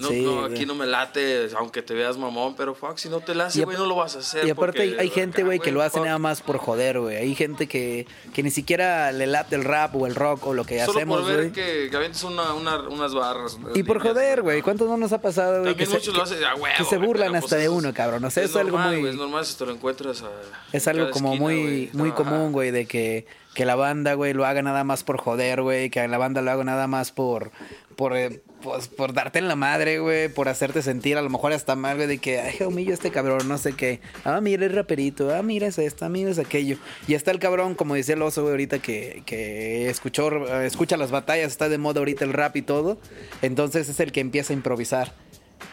No, 0.00 0.08
Sí, 0.08 0.22
no, 0.22 0.40
güey. 0.40 0.52
aquí 0.54 0.66
no 0.66 0.74
me 0.74 0.86
late, 0.86 1.48
aunque 1.56 1.82
te 1.82 1.94
veas 1.94 2.16
mamón, 2.16 2.54
pero 2.56 2.74
fuck, 2.74 2.96
si 2.96 3.08
no 3.08 3.20
te 3.20 3.34
late, 3.34 3.64
güey, 3.64 3.76
no 3.76 3.86
lo 3.86 3.96
vas 3.96 4.16
a 4.16 4.20
hacer. 4.20 4.46
Y 4.46 4.50
aparte 4.50 4.82
hay, 4.82 4.88
porque 4.90 5.02
hay 5.02 5.10
gente, 5.10 5.42
güey, 5.44 5.58
que 5.58 5.70
lo 5.72 5.82
hace 5.82 5.98
fuck. 5.98 6.06
nada 6.06 6.18
más 6.18 6.40
por 6.42 6.58
joder, 6.58 6.98
güey. 7.00 7.16
Hay 7.16 7.34
gente 7.34 7.66
que, 7.68 8.06
que 8.32 8.42
ni 8.42 8.50
siquiera 8.50 9.12
le 9.12 9.26
late 9.26 9.56
el 9.56 9.64
rap 9.64 9.94
o 9.96 10.06
el 10.06 10.14
rock 10.14 10.46
o 10.46 10.54
lo 10.54 10.64
que 10.64 10.84
Solo 10.84 10.98
hacemos, 10.98 11.20
por 11.20 11.28
ver 11.28 11.36
güey. 11.36 11.52
que, 11.52 11.88
que 11.90 11.96
avientes 11.96 12.22
una, 12.24 12.54
una- 12.54 12.88
unas 12.88 13.14
barras. 13.14 13.58
Y 13.74 13.82
por 13.82 13.98
líneas, 13.98 14.14
joder, 14.14 14.42
güey. 14.42 14.62
¿Cuántos 14.62 14.88
no 14.88 14.96
nos 14.96 15.12
ha 15.12 15.20
pasado, 15.20 15.60
güey? 15.60 15.72
También 15.72 15.88
se- 15.90 15.96
muchos 15.96 16.16
lo 16.16 16.22
hacen 16.22 16.42
a 16.44 16.54
huevo, 16.54 16.74
que 16.78 16.84
se 16.84 16.96
burlan 16.96 17.34
hasta 17.36 17.48
pues, 17.50 17.60
de 17.62 17.68
uno, 17.68 17.92
cabrón. 17.94 18.24
O 18.24 18.30
sea, 18.30 18.42
es, 18.42 18.56
algo 18.56 18.78
normal, 18.78 18.90
muy... 18.92 19.00
güey, 19.00 19.12
es 19.12 19.18
normal 19.18 19.44
si 19.46 19.54
te 19.56 19.66
lo 19.66 19.72
encuentras 19.72 20.22
a, 20.22 20.30
Es 20.72 20.88
algo 20.88 21.10
como 21.10 21.36
muy, 21.36 21.90
muy 21.92 22.12
común, 22.12 22.52
güey, 22.52 22.70
de 22.70 22.86
que, 22.86 23.26
que 23.54 23.64
la 23.64 23.74
banda, 23.76 24.14
güey, 24.14 24.32
lo 24.32 24.46
haga 24.46 24.62
nada 24.62 24.84
más 24.84 25.04
por 25.04 25.18
joder, 25.18 25.62
güey, 25.62 25.90
que 25.90 26.06
la 26.08 26.18
banda 26.18 26.40
lo 26.42 26.50
haga 26.50 26.64
nada 26.64 26.86
más 26.86 27.10
por, 27.12 27.50
por, 27.96 28.16
eh, 28.16 28.40
pues, 28.62 28.88
por 28.88 29.12
darte 29.12 29.38
en 29.38 29.48
la 29.48 29.56
madre, 29.56 29.98
güey, 29.98 30.28
por 30.28 30.48
hacerte 30.48 30.82
sentir 30.82 31.16
a 31.16 31.22
lo 31.22 31.30
mejor 31.30 31.52
hasta 31.52 31.76
mal, 31.76 31.96
güey, 31.96 32.08
de 32.08 32.18
que, 32.18 32.40
ay, 32.40 32.56
humillo 32.66 32.94
este 32.94 33.10
cabrón, 33.10 33.48
no 33.48 33.58
sé 33.58 33.74
qué. 33.74 34.00
Ah, 34.24 34.40
mira 34.40 34.64
el 34.66 34.72
raperito, 34.72 35.34
ah, 35.34 35.42
mira 35.42 35.66
es 35.66 35.78
esto, 35.78 36.04
ah, 36.04 36.08
mira 36.08 36.30
es 36.30 36.38
aquello. 36.38 36.76
Y 37.06 37.14
está 37.14 37.30
el 37.30 37.38
cabrón, 37.38 37.74
como 37.74 37.94
decía 37.94 38.14
el 38.14 38.22
oso, 38.22 38.42
güey, 38.42 38.52
ahorita 38.52 38.78
que, 38.80 39.22
que 39.26 39.88
escuchó, 39.90 40.30
eh, 40.46 40.66
escucha 40.66 40.96
las 40.96 41.10
batallas, 41.10 41.48
está 41.52 41.68
de 41.68 41.78
moda 41.78 42.00
ahorita 42.00 42.24
el 42.24 42.32
rap 42.32 42.56
y 42.56 42.62
todo. 42.62 42.98
Entonces 43.42 43.88
es 43.88 44.00
el 44.00 44.12
que 44.12 44.20
empieza 44.20 44.52
a 44.52 44.56
improvisar. 44.56 45.12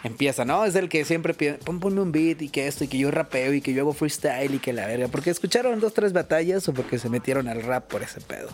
Empieza, 0.04 0.46
¿no? 0.46 0.66
Es 0.66 0.76
el 0.76 0.90
que 0.90 1.06
siempre 1.06 1.34
pide, 1.34 1.54
pon, 1.54 1.80
ponme 1.80 2.02
un 2.02 2.12
beat 2.12 2.42
y 2.42 2.50
que 2.50 2.68
esto, 2.68 2.84
y 2.84 2.88
que 2.88 2.98
yo 2.98 3.10
rapeo 3.10 3.54
y 3.54 3.62
que 3.62 3.74
yo 3.74 3.82
hago 3.82 3.94
freestyle 3.94 4.54
y 4.54 4.60
que 4.60 4.74
la 4.74 4.86
verga. 4.86 5.08
Porque 5.08 5.30
escucharon 5.30 5.80
dos, 5.80 5.94
tres 5.94 6.14
batallas 6.14 6.68
o 6.68 6.74
porque 6.74 7.00
se 7.00 7.10
metieron 7.10 7.48
al 7.48 7.64
rap 7.64 7.88
por 7.88 8.04
ese 8.04 8.22
pedo. 8.22 8.50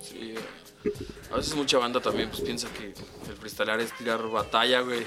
Sí. 0.00 0.34
A 1.34 1.36
veces 1.38 1.54
mucha 1.56 1.78
banda 1.78 2.00
también 2.00 2.28
pues 2.30 2.40
piensa 2.42 2.68
que 2.72 2.94
el 3.28 3.36
freestylear 3.36 3.80
es 3.80 3.92
tirar 3.96 4.26
batalla, 4.28 4.80
güey. 4.80 5.04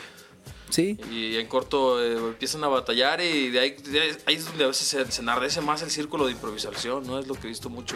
Sí, 0.69 0.99
Y 1.09 1.37
en 1.37 1.47
corto 1.47 2.03
eh, 2.03 2.17
empiezan 2.17 2.61
a 2.65 2.67
batallar 2.67 3.21
y 3.21 3.49
de 3.49 3.59
ahí, 3.61 3.71
de 3.71 4.01
ahí- 4.01 4.17
ahí 4.25 4.35
es 4.35 4.45
donde 4.45 4.65
a 4.65 4.67
veces 4.67 4.85
se, 4.87 5.09
se 5.09 5.21
enardece 5.21 5.61
más 5.61 5.81
el 5.81 5.89
círculo 5.89 6.25
de 6.25 6.33
improvisación, 6.33 7.07
¿no? 7.07 7.19
Es 7.19 7.27
lo 7.27 7.35
que 7.35 7.47
he 7.47 7.47
visto 7.47 7.69
mucho. 7.69 7.95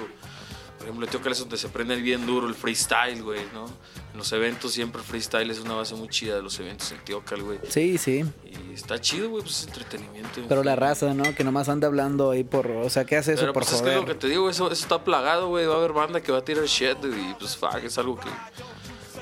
Por 0.82 0.88
ejemplo, 0.90 1.06
en 1.06 1.12
Teocal 1.12 1.32
es 1.32 1.40
donde 1.40 1.58
se 1.58 1.70
prende 1.70 1.96
bien 1.98 2.26
duro 2.26 2.48
el 2.48 2.56
freestyle, 2.56 3.22
güey, 3.22 3.42
¿no? 3.54 3.66
En 3.66 4.18
los 4.18 4.32
eventos 4.34 4.72
siempre 4.74 5.02
el 5.02 5.08
freestyle 5.08 5.50
es 5.52 5.60
una 5.60 5.76
base 5.76 5.94
muy 5.96 6.10
chida 6.10 6.36
de 6.36 6.42
los 6.42 6.60
eventos 6.60 6.92
en 6.92 6.98
Teocal, 7.06 7.44
güey. 7.44 7.60
sí, 7.70 7.98
sí. 7.98 8.26
Y 8.44 8.74
está 8.74 9.00
chido, 9.00 9.30
güey, 9.30 9.44
pues 9.44 9.60
es 9.62 9.68
entretenimiento. 9.68 10.40
en 10.42 10.48
Pero 10.48 10.64
la 10.64 10.76
raza, 10.76 11.14
¿no? 11.14 11.36
Que 11.36 11.44
nomás 11.44 11.70
anda 11.70 11.88
hablando 11.88 12.32
ahí 12.32 12.44
por... 12.44 12.68
O 12.68 12.90
sea, 12.90 13.06
¿qué 13.06 13.18
hace 13.18 13.34
eso 13.34 13.42
Pero 13.42 13.54
por 13.54 13.64
pues 13.64 13.76
es 13.76 13.82
que 13.82 13.88
lo 13.90 13.94
que 13.94 14.02
joder? 14.02 14.18
te 14.20 14.28
digo, 14.28 14.50
eso, 14.50 14.72
eso 14.72 14.82
está 14.84 15.04
plagado, 15.04 15.48
güey. 15.50 15.66
Va 15.68 15.76
a 15.76 15.78
haber 15.78 15.94
banda 15.94 16.22
que 16.22 16.32
va 16.32 16.40
a 16.40 16.44
tirar 16.46 16.66
shit 16.66 16.98
y 17.04 17.34
pues 17.40 17.56
fuck, 17.56 17.76
es 17.84 17.98
algo 17.98 18.18
que, 18.20 18.28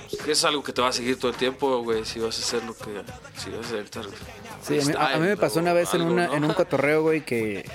pues, 0.10 0.22
que 0.24 0.32
es 0.32 0.44
algo 0.46 0.64
que 0.64 0.72
te 0.74 0.82
va 0.82 0.88
a 0.88 0.94
seguir 0.94 1.20
todo 1.20 1.30
el 1.32 1.38
tiempo, 1.38 1.84
güey. 1.84 2.06
Si 2.06 2.20
vas 2.20 2.38
a 2.38 2.42
hacer 2.42 2.64
lo 2.64 2.74
que. 2.76 3.04
Si 3.38 3.50
vas 3.52 3.66
a 3.66 3.80
hacer. 3.82 3.86
Sí, 4.62 4.80
a 4.80 4.86
mí, 4.86 4.94
a- 5.16 5.18
mí 5.18 5.28
me 5.28 5.38
pasó 5.38 5.60
una 5.60 5.74
vez 5.74 5.94
en, 5.94 6.02
una, 6.02 6.28
¿no? 6.28 6.34
en 6.36 6.44
un 6.46 6.54
cotorreo, 6.54 7.02
güey, 7.04 7.24
que, 7.26 7.70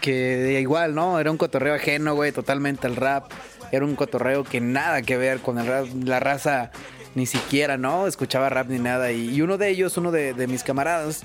que 0.00 0.58
igual, 0.60 0.94
¿no? 0.94 1.18
Era 1.20 1.30
un 1.30 1.36
cotorreo 1.36 1.74
ajeno, 1.74 2.14
güey, 2.14 2.32
totalmente 2.32 2.86
al 2.86 2.96
rap. 2.96 3.30
Era 3.72 3.84
un 3.84 3.96
cotorreo 3.96 4.44
que 4.44 4.60
nada 4.60 5.02
que 5.02 5.16
ver 5.16 5.40
con 5.40 5.58
el 5.58 5.66
rap. 5.66 5.86
La 6.04 6.20
raza 6.20 6.70
ni 7.14 7.26
siquiera, 7.26 7.76
¿no? 7.76 8.06
Escuchaba 8.06 8.48
rap 8.48 8.68
ni 8.68 8.78
nada. 8.78 9.12
Y, 9.12 9.34
y 9.34 9.42
uno 9.42 9.58
de 9.58 9.68
ellos, 9.68 9.96
uno 9.96 10.10
de, 10.10 10.34
de 10.34 10.46
mis 10.46 10.62
camaradas, 10.62 11.22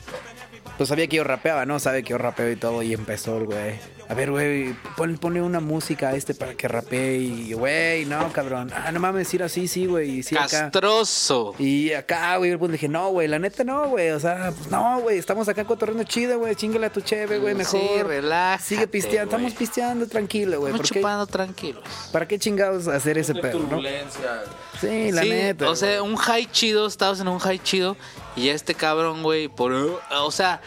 pues 0.77 0.89
sabía 0.89 1.07
que 1.07 1.17
yo 1.17 1.23
rapeaba, 1.23 1.65
¿no? 1.65 1.79
Sabe 1.79 2.03
que 2.03 2.11
yo 2.11 2.17
rapeo 2.17 2.51
y 2.51 2.55
todo. 2.55 2.81
Y 2.81 2.93
empezó 2.93 3.37
el 3.37 3.45
güey. 3.45 3.98
A 4.09 4.15
ver, 4.15 4.31
güey, 4.31 4.73
pon, 4.97 5.19
ponle 5.19 5.39
una 5.39 5.59
música 5.59 6.09
a 6.09 6.15
este 6.15 6.33
para 6.33 6.55
que 6.55 6.67
rapee. 6.67 7.17
Y, 7.19 7.53
güey, 7.53 8.05
no, 8.05 8.33
cabrón. 8.33 8.71
Ah, 8.75 8.91
no 8.91 8.99
mames, 8.99 9.31
ir 9.35 9.43
así, 9.43 9.67
sí, 9.67 9.85
güey. 9.85 10.09
y 10.19 10.23
Sí, 10.23 10.35
acá. 10.35 10.47
Castroso. 10.47 11.53
Y 11.59 11.93
acá, 11.93 12.35
güey, 12.37 12.57
pues 12.57 12.71
dije, 12.71 12.87
no, 12.87 13.09
güey, 13.11 13.27
la 13.27 13.37
neta 13.37 13.63
no, 13.63 13.87
güey. 13.89 14.09
O 14.09 14.19
sea, 14.19 14.51
pues 14.57 14.71
no, 14.71 14.99
güey, 15.01 15.19
estamos 15.19 15.47
acá 15.47 15.63
cotorreando 15.63 16.03
chido, 16.05 16.39
güey. 16.39 16.55
Chingale 16.55 16.87
a 16.87 16.89
tu 16.91 17.01
cheve, 17.01 17.37
güey, 17.37 17.53
mejor. 17.53 17.79
Sí, 17.79 18.01
relájate, 18.03 18.63
Sigue 18.63 18.87
pisteando, 18.87 19.31
estamos 19.35 19.53
pisteando 19.53 20.07
tranquilo, 20.07 20.59
güey. 20.59 20.71
Estamos 20.73 20.89
¿Por 20.89 20.93
qué- 20.95 20.99
chupando 21.01 21.27
tranquilos. 21.27 21.83
¿Para 22.11 22.27
qué 22.27 22.39
chingados 22.39 22.87
hacer 22.87 23.19
ese 23.19 23.35
pedo, 23.35 23.59
no? 23.59 23.67
turbulencia. 23.67 24.41
Sí, 24.81 25.11
la 25.11 25.21
Sí, 25.21 25.29
neta. 25.29 25.69
O 25.69 25.75
sea, 25.75 26.01
un 26.01 26.15
high 26.15 26.47
chido, 26.51 26.87
estabas 26.87 27.19
en 27.19 27.27
un 27.27 27.37
high 27.37 27.59
chido 27.59 27.95
y 28.35 28.49
este 28.49 28.73
cabrón, 28.73 29.21
güey, 29.21 29.49
por... 29.49 29.71
O 29.71 30.31
sea, 30.31 30.61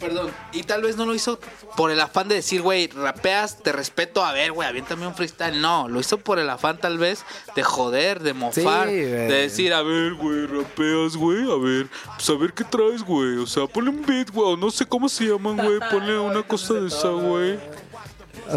Perdón. 0.00 0.30
Y 0.52 0.62
tal 0.62 0.82
vez 0.82 0.96
no 0.96 1.04
lo 1.04 1.14
hizo 1.14 1.38
por 1.76 1.90
el 1.90 2.00
afán 2.00 2.26
de 2.26 2.34
decir, 2.36 2.62
güey, 2.62 2.86
rapeas, 2.88 3.62
te 3.62 3.70
respeto, 3.70 4.24
a 4.24 4.32
ver, 4.32 4.50
güey, 4.52 4.66
aviéntame 4.66 5.06
un 5.06 5.14
freestyle. 5.14 5.60
No, 5.60 5.88
lo 5.88 6.00
hizo 6.00 6.18
por 6.18 6.38
el 6.38 6.48
afán 6.48 6.78
tal 6.78 6.96
vez 6.96 7.22
de 7.54 7.62
joder, 7.62 8.20
de 8.20 8.32
mofar, 8.32 8.88
Sí, 8.88 8.94
de 8.94 9.28
decir, 9.28 9.74
a 9.74 9.82
ver, 9.82 10.14
güey, 10.14 10.46
rapeas, 10.46 11.16
güey, 11.16 11.42
a 11.42 11.56
ver, 11.56 11.86
pues 12.16 12.28
a 12.30 12.34
ver 12.34 12.54
qué 12.54 12.64
traes, 12.64 13.02
güey. 13.02 13.36
O 13.36 13.46
sea, 13.46 13.66
ponle 13.66 13.90
un 13.90 14.04
beat, 14.06 14.30
güey, 14.30 14.54
o 14.54 14.56
no 14.56 14.70
sé 14.70 14.86
cómo 14.86 15.08
se 15.08 15.24
llaman, 15.24 15.56
güey, 15.58 15.78
ponle 15.90 16.18
una 16.18 16.42
cosa 16.42 16.74
de 16.74 16.88
esa, 16.88 17.08
güey. 17.08 17.58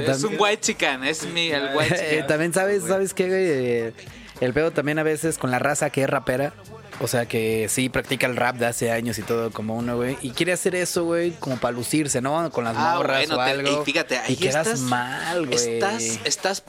Es 0.08 0.24
un 0.24 0.36
white 0.40 0.62
chican, 0.62 1.04
es 1.04 1.26
mi, 1.28 1.50
el 1.52 1.76
white 1.76 1.96
Eh, 2.00 2.10
chican. 2.12 2.28
también 2.28 2.54
sabes, 2.54 2.84
¿sabes 2.84 3.14
qué, 3.14 3.28
güey? 3.28 3.94
El 4.40 4.54
pedo 4.54 4.72
también 4.72 4.98
a 4.98 5.04
veces 5.04 5.38
con 5.38 5.52
la 5.52 5.60
raza 5.60 5.90
que 5.90 6.04
es 6.04 6.10
rapera. 6.10 6.54
O 7.00 7.08
sea, 7.08 7.26
que 7.26 7.68
sí 7.70 7.90
practica 7.90 8.28
el 8.28 8.36
rap 8.36 8.56
de 8.58 8.68
hace 8.68 8.92
años 8.92 9.18
y 9.18 9.24
todo 9.24 9.52
como 9.52 9.76
uno, 9.76 9.96
güey. 9.98 10.18
Y 10.22 10.30
quiere 10.32 10.54
hacer 10.54 10.76
eso, 10.76 11.04
güey, 11.04 11.32
como 11.32 11.58
para 11.58 11.74
lucirse, 11.76 12.22
¿no? 12.22 12.50
Con 12.52 12.64
las 12.64 12.76
Ah, 12.78 12.96
morras 12.98 13.28
bueno, 13.28 13.36
o 13.42 13.46
te- 13.46 13.52
algo. 13.52 13.82
y 13.82 13.86
fíjate, 13.86 14.18
ahí 14.20 14.34
y 14.34 14.36
quedas 14.38 14.68
estás, 14.68 14.80
mal, 14.82 15.46
güey. 15.48 15.58
Estás, 15.74 16.04
estás, 16.24 16.64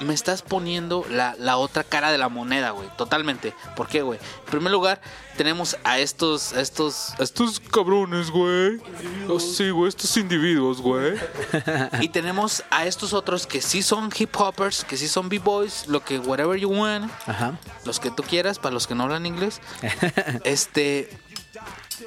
me 0.00 0.14
estás 0.14 0.42
poniendo 0.42 1.04
la, 1.10 1.34
la 1.38 1.56
otra 1.56 1.82
cara 1.84 2.10
de 2.12 2.18
la 2.18 2.28
moneda, 2.28 2.70
güey, 2.70 2.88
totalmente. 2.96 3.54
¿Por 3.76 3.88
qué, 3.88 4.02
güey? 4.02 4.18
En 4.44 4.50
primer 4.50 4.72
lugar, 4.72 5.00
tenemos 5.36 5.76
a 5.84 5.98
estos, 5.98 6.52
a 6.52 6.60
estos, 6.60 7.14
a 7.18 7.22
estos 7.22 7.60
cabrones, 7.60 8.30
güey. 8.30 8.80
Oh, 9.28 9.40
sí, 9.40 9.70
güey, 9.70 9.88
estos 9.88 10.16
individuos, 10.16 10.80
güey. 10.80 11.14
y 12.00 12.08
tenemos 12.08 12.62
a 12.70 12.86
estos 12.86 13.12
otros 13.12 13.46
que 13.46 13.60
sí 13.60 13.82
son 13.82 14.10
hip 14.16 14.34
hoppers, 14.36 14.84
que 14.84 14.96
sí 14.96 15.08
son 15.08 15.28
b-boys, 15.28 15.86
lo 15.88 16.04
que 16.04 16.18
whatever 16.18 16.58
you 16.58 16.68
want, 16.70 17.10
Ajá. 17.26 17.58
los 17.84 17.98
que 18.00 18.10
tú 18.10 18.22
quieras, 18.22 18.58
para 18.58 18.72
los 18.74 18.86
que 18.86 18.94
no 18.94 19.04
hablan 19.04 19.26
inglés. 19.26 19.60
este, 20.44 21.10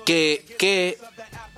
que, 0.06 0.56
que 0.58 0.98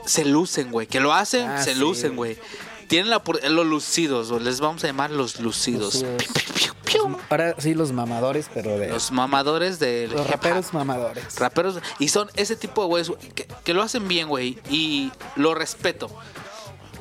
se 0.06 0.25
lucen, 0.25 0.72
güey, 0.72 0.88
que 0.88 1.00
lo 1.00 1.13
hacen, 1.13 1.48
Ah, 1.50 1.62
se 1.63 1.74
sí, 1.74 1.80
lucen, 1.80 2.15
güey. 2.15 2.36
güey. 2.36 2.48
Tienen 2.93 3.09
la, 3.09 3.23
los 3.50 3.65
lucidos, 3.65 4.29
o 4.29 4.38
les 4.39 4.59
vamos 4.59 4.83
a 4.83 4.88
llamar 4.88 5.09
los 5.09 5.39
lucidos. 5.39 5.95
Lucidos. 5.95 6.13
Piu, 6.21 6.31
piu, 6.31 6.53
piu, 6.53 6.73
piu. 7.07 7.17
Ahora 7.27 7.55
sí, 7.57 7.73
los 7.73 7.91
mamadores, 7.91 8.51
pero 8.53 8.77
de. 8.77 8.89
Los 8.89 9.12
mamadores 9.12 9.79
del 9.79 10.12
los 10.12 10.29
raperos 10.29 10.75
mamadores. 10.75 11.39
Raperos. 11.39 11.79
Y 11.97 12.09
son 12.09 12.29
ese 12.35 12.55
tipo 12.55 12.83
de 12.83 12.88
güeyes 12.89 13.12
que, 13.33 13.47
que 13.63 13.73
lo 13.73 13.81
hacen 13.81 14.07
bien, 14.07 14.27
güey. 14.27 14.59
Y 14.69 15.12
lo 15.35 15.55
respeto. 15.55 16.07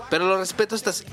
Pero 0.09 0.25
lo 0.25 0.39
respeto 0.39 0.75
estas. 0.75 1.05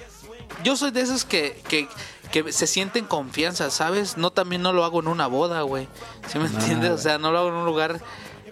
Yo 0.64 0.78
soy 0.78 0.92
de 0.92 1.02
esos 1.02 1.26
que, 1.26 1.62
que, 1.68 1.90
que 2.32 2.54
se 2.54 2.66
sienten 2.66 3.04
confianza, 3.04 3.72
¿sabes? 3.72 4.16
No 4.16 4.32
también 4.32 4.62
no 4.62 4.72
lo 4.72 4.86
hago 4.86 5.02
en 5.02 5.10
una 5.10 5.28
boda, 5.28 5.64
güey. 5.64 5.90
¿Sí 6.32 6.40
me 6.40 6.46
entiendes? 6.46 6.92
O 6.92 6.98
sea, 6.98 7.18
no 7.18 7.34
lo 7.34 7.40
hago 7.40 7.50
en 7.50 7.56
un 7.56 7.66
lugar 7.66 8.00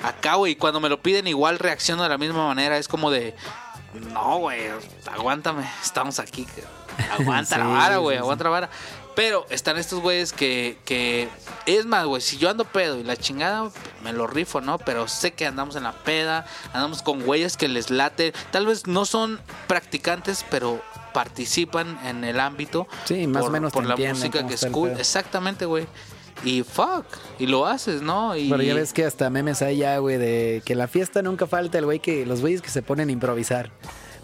acá, 0.04 0.36
güey. 0.36 0.52
Y 0.52 0.56
cuando 0.58 0.82
me 0.82 0.90
lo 0.90 1.02
piden, 1.02 1.26
igual 1.28 1.58
reacciono 1.58 2.04
de 2.04 2.10
la 2.10 2.18
misma 2.18 2.46
manera. 2.46 2.78
Es 2.78 2.90
como 2.90 3.12
de. 3.12 3.34
No, 4.14 4.38
güey, 4.40 4.62
aguántame. 5.12 5.68
Estamos 5.84 6.20
aquí. 6.20 6.46
Aguanta 7.20 7.58
la 7.58 7.66
vara, 7.68 7.98
güey. 7.98 8.18
sí. 8.18 8.22
Aguanta 8.22 8.44
la 8.44 8.50
vara. 8.50 8.70
Pero 9.16 9.48
están 9.50 9.78
estos 9.78 10.00
güeyes 10.02 10.32
que, 10.32 10.78
que. 10.86 11.28
Es 11.66 11.86
más, 11.88 12.06
güey, 12.06 12.22
si 12.22 12.38
yo 12.38 12.50
ando 12.52 12.66
pedo 12.66 13.00
y 13.00 13.04
la 13.04 13.18
chingada, 13.18 13.72
me 14.04 14.14
lo 14.14 14.28
rifo, 14.28 14.62
¿no? 14.62 14.78
Pero 14.78 15.08
sé 15.08 15.32
que 15.34 15.46
andamos 15.48 15.76
en 15.76 15.84
la 15.84 15.94
peda, 15.94 16.46
andamos 16.74 17.02
con 17.02 17.22
güeyes 17.24 17.58
que 17.58 17.68
les 17.68 17.90
late. 17.90 18.34
Tal 18.52 18.68
vez 18.68 18.86
no 18.86 19.06
son 19.06 19.40
practicantes, 19.68 20.46
pero 20.52 20.82
participan 21.14 22.00
en 22.06 22.24
el 22.24 22.40
ámbito. 22.40 22.88
Sí, 23.06 23.26
más 23.26 23.42
o 23.42 23.46
por- 23.46 23.52
menos 23.54 23.74
Por 23.74 23.86
la 23.88 23.96
música 23.96 24.46
que 24.46 24.56
pedo. 24.56 24.88
Exactamente, 25.00 25.66
güey. 25.66 25.88
Y 26.44 26.64
fuck. 26.64 27.06
Y 27.40 27.48
lo 27.48 27.66
haces, 27.66 28.02
¿no? 28.02 28.36
Y, 28.36 28.50
Pero 28.50 28.62
ya 28.64 28.74
ves 28.74 28.94
que 28.94 29.06
hasta 29.06 29.30
memes 29.30 29.62
hay 29.62 29.78
ya, 29.78 29.98
güey, 29.98 30.18
de 30.18 30.62
que 30.66 30.76
la 30.76 30.88
fiesta 30.88 31.22
nunca 31.22 31.48
falta 31.48 31.78
el 31.78 31.86
güey 31.86 32.00
que. 32.00 32.26
Los 32.26 32.42
güeyes 32.42 32.62
que 32.62 32.70
se 32.70 32.82
ponen 32.82 33.10
a 33.10 33.12
improvisar. 33.12 33.72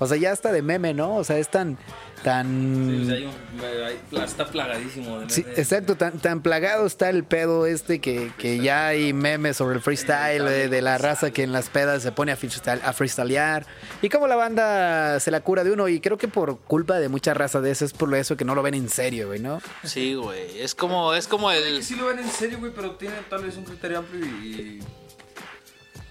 O 0.03 0.07
sea, 0.07 0.17
ya 0.17 0.31
está 0.31 0.51
de 0.51 0.61
meme, 0.61 0.93
¿no? 0.93 1.15
O 1.15 1.23
sea, 1.23 1.37
es 1.37 1.49
tan. 1.49 1.77
tan. 2.23 3.03
Sí, 3.05 3.11
hay 3.11 3.25
un- 3.25 3.61
hay- 3.85 3.99
pla- 4.09 4.23
está 4.25 4.45
plagadísimo. 4.45 5.19
de 5.19 5.29
Sí, 5.29 5.45
exacto, 5.57 5.95
tan, 5.95 6.19
tan 6.19 6.41
plagado 6.41 6.85
está 6.85 7.09
el 7.09 7.23
pedo 7.25 7.65
este 7.65 7.99
que, 7.99 8.31
que 8.37 8.59
ya 8.59 8.87
hay 8.87 9.11
memes 9.11 9.57
sobre 9.57 9.75
el 9.75 9.81
freestyle 9.81 10.45
de, 10.45 10.69
de 10.69 10.81
la 10.81 10.97
raza 10.97 11.31
que 11.31 11.43
en 11.43 11.51
las 11.51 11.69
pedas 11.69 12.01
se 12.01 12.11
pone 12.13 12.31
a, 12.31 12.37
freestyle, 12.37 12.79
a 12.83 12.93
freestylear 12.93 13.65
y 14.01 14.07
cómo 14.09 14.27
la 14.27 14.35
banda 14.37 15.19
se 15.19 15.31
la 15.31 15.41
cura 15.41 15.63
de 15.65 15.71
uno 15.71 15.89
y 15.89 15.99
creo 15.99 16.17
que 16.17 16.27
por 16.29 16.59
culpa 16.59 16.97
de 16.99 17.09
mucha 17.09 17.33
raza 17.33 17.59
de 17.59 17.71
eso 17.71 17.83
es 17.83 17.91
por 17.93 18.13
eso 18.15 18.37
que 18.37 18.45
no 18.45 18.55
lo 18.55 18.63
ven 18.63 18.75
en 18.75 18.87
serio, 18.89 19.27
güey, 19.27 19.39
¿no? 19.39 19.61
Sí, 19.83 20.13
güey. 20.13 20.59
Es 20.61 20.75
como, 20.75 21.13
es 21.13 21.27
como 21.27 21.51
el. 21.51 21.83
sí 21.83 21.95
lo 21.95 22.05
ven 22.07 22.19
en 22.19 22.29
serio, 22.29 22.57
güey, 22.59 22.71
pero 22.73 22.91
tienen 22.91 23.19
tal 23.29 23.43
vez 23.43 23.57
un 23.57 23.65
criterio 23.65 23.99
amplio 23.99 24.25
y. 24.25 24.79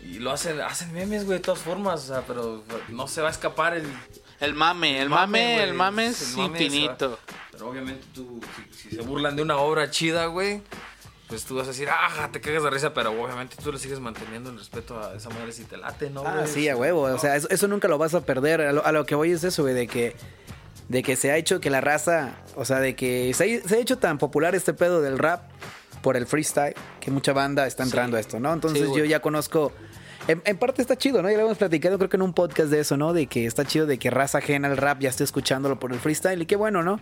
Y 0.03 0.19
lo 0.19 0.33
hacen, 0.33 0.61
hacen 0.61 0.93
memes, 0.93 1.25
güey, 1.25 1.39
de 1.39 1.45
todas 1.45 1.61
formas, 1.61 2.05
o 2.05 2.15
sea, 2.15 2.23
pero 2.27 2.63
no 2.89 3.07
se 3.09 3.21
va 3.23 3.29
a 3.29 3.31
escapar 3.31 3.75
el. 3.75 3.87
El 4.41 4.55
mame, 4.55 5.01
el 5.01 5.09
mame, 5.09 5.55
güey, 5.55 5.69
el 5.69 5.75
mame 5.75 6.07
es 6.09 6.35
el 6.35 6.41
infinito. 6.41 7.13
va- 7.13 7.19
Pero 7.53 7.69
obviamente 7.71 8.05
tú, 8.13 8.41
si, 8.77 8.89
si 8.91 8.97
se 8.97 9.03
burlan 9.03 9.37
de 9.37 9.43
una 9.43 9.57
obra 9.59 9.89
chida, 9.91 10.27
güey, 10.27 10.61
pues 11.29 11.45
tú 11.45 11.55
vas 11.55 11.67
a 11.67 11.71
decir, 11.71 11.89
ah, 11.89 12.29
te 12.33 12.41
cagas 12.41 12.65
de 12.65 12.71
risa, 12.71 12.93
pero 12.93 13.11
obviamente 13.13 13.55
tú 13.63 13.73
le 13.73 13.79
sigues 13.79 14.01
manteniendo 14.01 14.51
el 14.51 14.59
respeto 14.59 14.99
a 15.01 15.15
esa 15.15 15.29
madre 15.31 15.53
si 15.53 15.63
te 15.65 15.77
late, 15.77 16.11
¿no? 16.11 16.25
Ah, 16.27 16.39
güey? 16.41 16.49
sí, 16.49 16.69
a 16.69 16.77
huevo, 16.77 17.03
o 17.03 17.19
sea, 17.19 17.37
eso, 17.37 17.49
eso 17.51 17.69
nunca 17.69 17.87
lo 17.87 17.99
vas 17.99 18.15
a 18.15 18.27
perder. 18.27 18.61
A 18.63 18.73
lo, 18.73 18.85
a 18.85 18.91
lo 18.91 19.07
que 19.07 19.15
voy 19.15 19.31
es 19.31 19.45
eso, 19.45 19.63
güey, 19.63 19.75
de 19.75 19.87
que 19.87 20.17
de 20.89 21.03
que 21.05 21.15
se 21.17 21.31
ha 21.31 21.37
hecho 21.37 21.61
que 21.61 21.71
la 21.71 21.81
raza, 21.81 22.35
o 22.57 22.65
sea, 22.65 22.81
de 22.81 22.97
que 22.97 23.33
se 23.35 23.45
ha, 23.63 23.69
se 23.69 23.77
ha 23.77 23.79
hecho 23.79 23.97
tan 23.99 24.19
popular 24.19 24.55
este 24.57 24.75
pedo 24.75 25.01
del 25.01 25.19
rap 25.19 25.49
por 26.03 26.17
el 26.17 26.27
freestyle 26.27 26.75
que 27.01 27.11
mucha 27.13 27.33
banda 27.33 27.67
está 27.69 27.85
entrando 27.85 28.17
a 28.17 28.21
esto, 28.21 28.41
¿no? 28.41 28.53
Entonces 28.53 28.89
Sí, 28.89 28.99
yo 28.99 29.05
ya 29.05 29.21
conozco 29.23 29.73
en, 30.29 30.57
parte 30.57 30.83
está 30.83 30.97
chido, 30.97 31.23
¿no? 31.23 31.31
Ya 31.31 31.37
lo 31.37 31.45
hemos 31.45 31.59
platicado, 31.59 31.99
creo 31.99 32.09
que 32.09 32.17
en 32.17 32.23
un 32.23 32.33
podcast 32.33 32.71
de 32.71 32.81
eso, 32.81 32.97
¿no? 32.97 33.13
De 33.13 33.27
que 33.27 33.47
está 33.47 33.65
chido 33.65 33.87
de 33.87 33.99
que 33.99 34.11
raza 34.11 34.39
ajena 34.39 34.69
al 34.69 34.77
rap 34.77 35.01
ya 35.01 35.09
esté 35.09 35.25
escuchándolo 35.25 35.79
por 35.79 35.93
el 35.93 35.99
freestyle 35.99 36.43
y 36.43 36.47
qué 36.47 36.57
bueno, 36.57 36.83
¿no? 36.83 37.01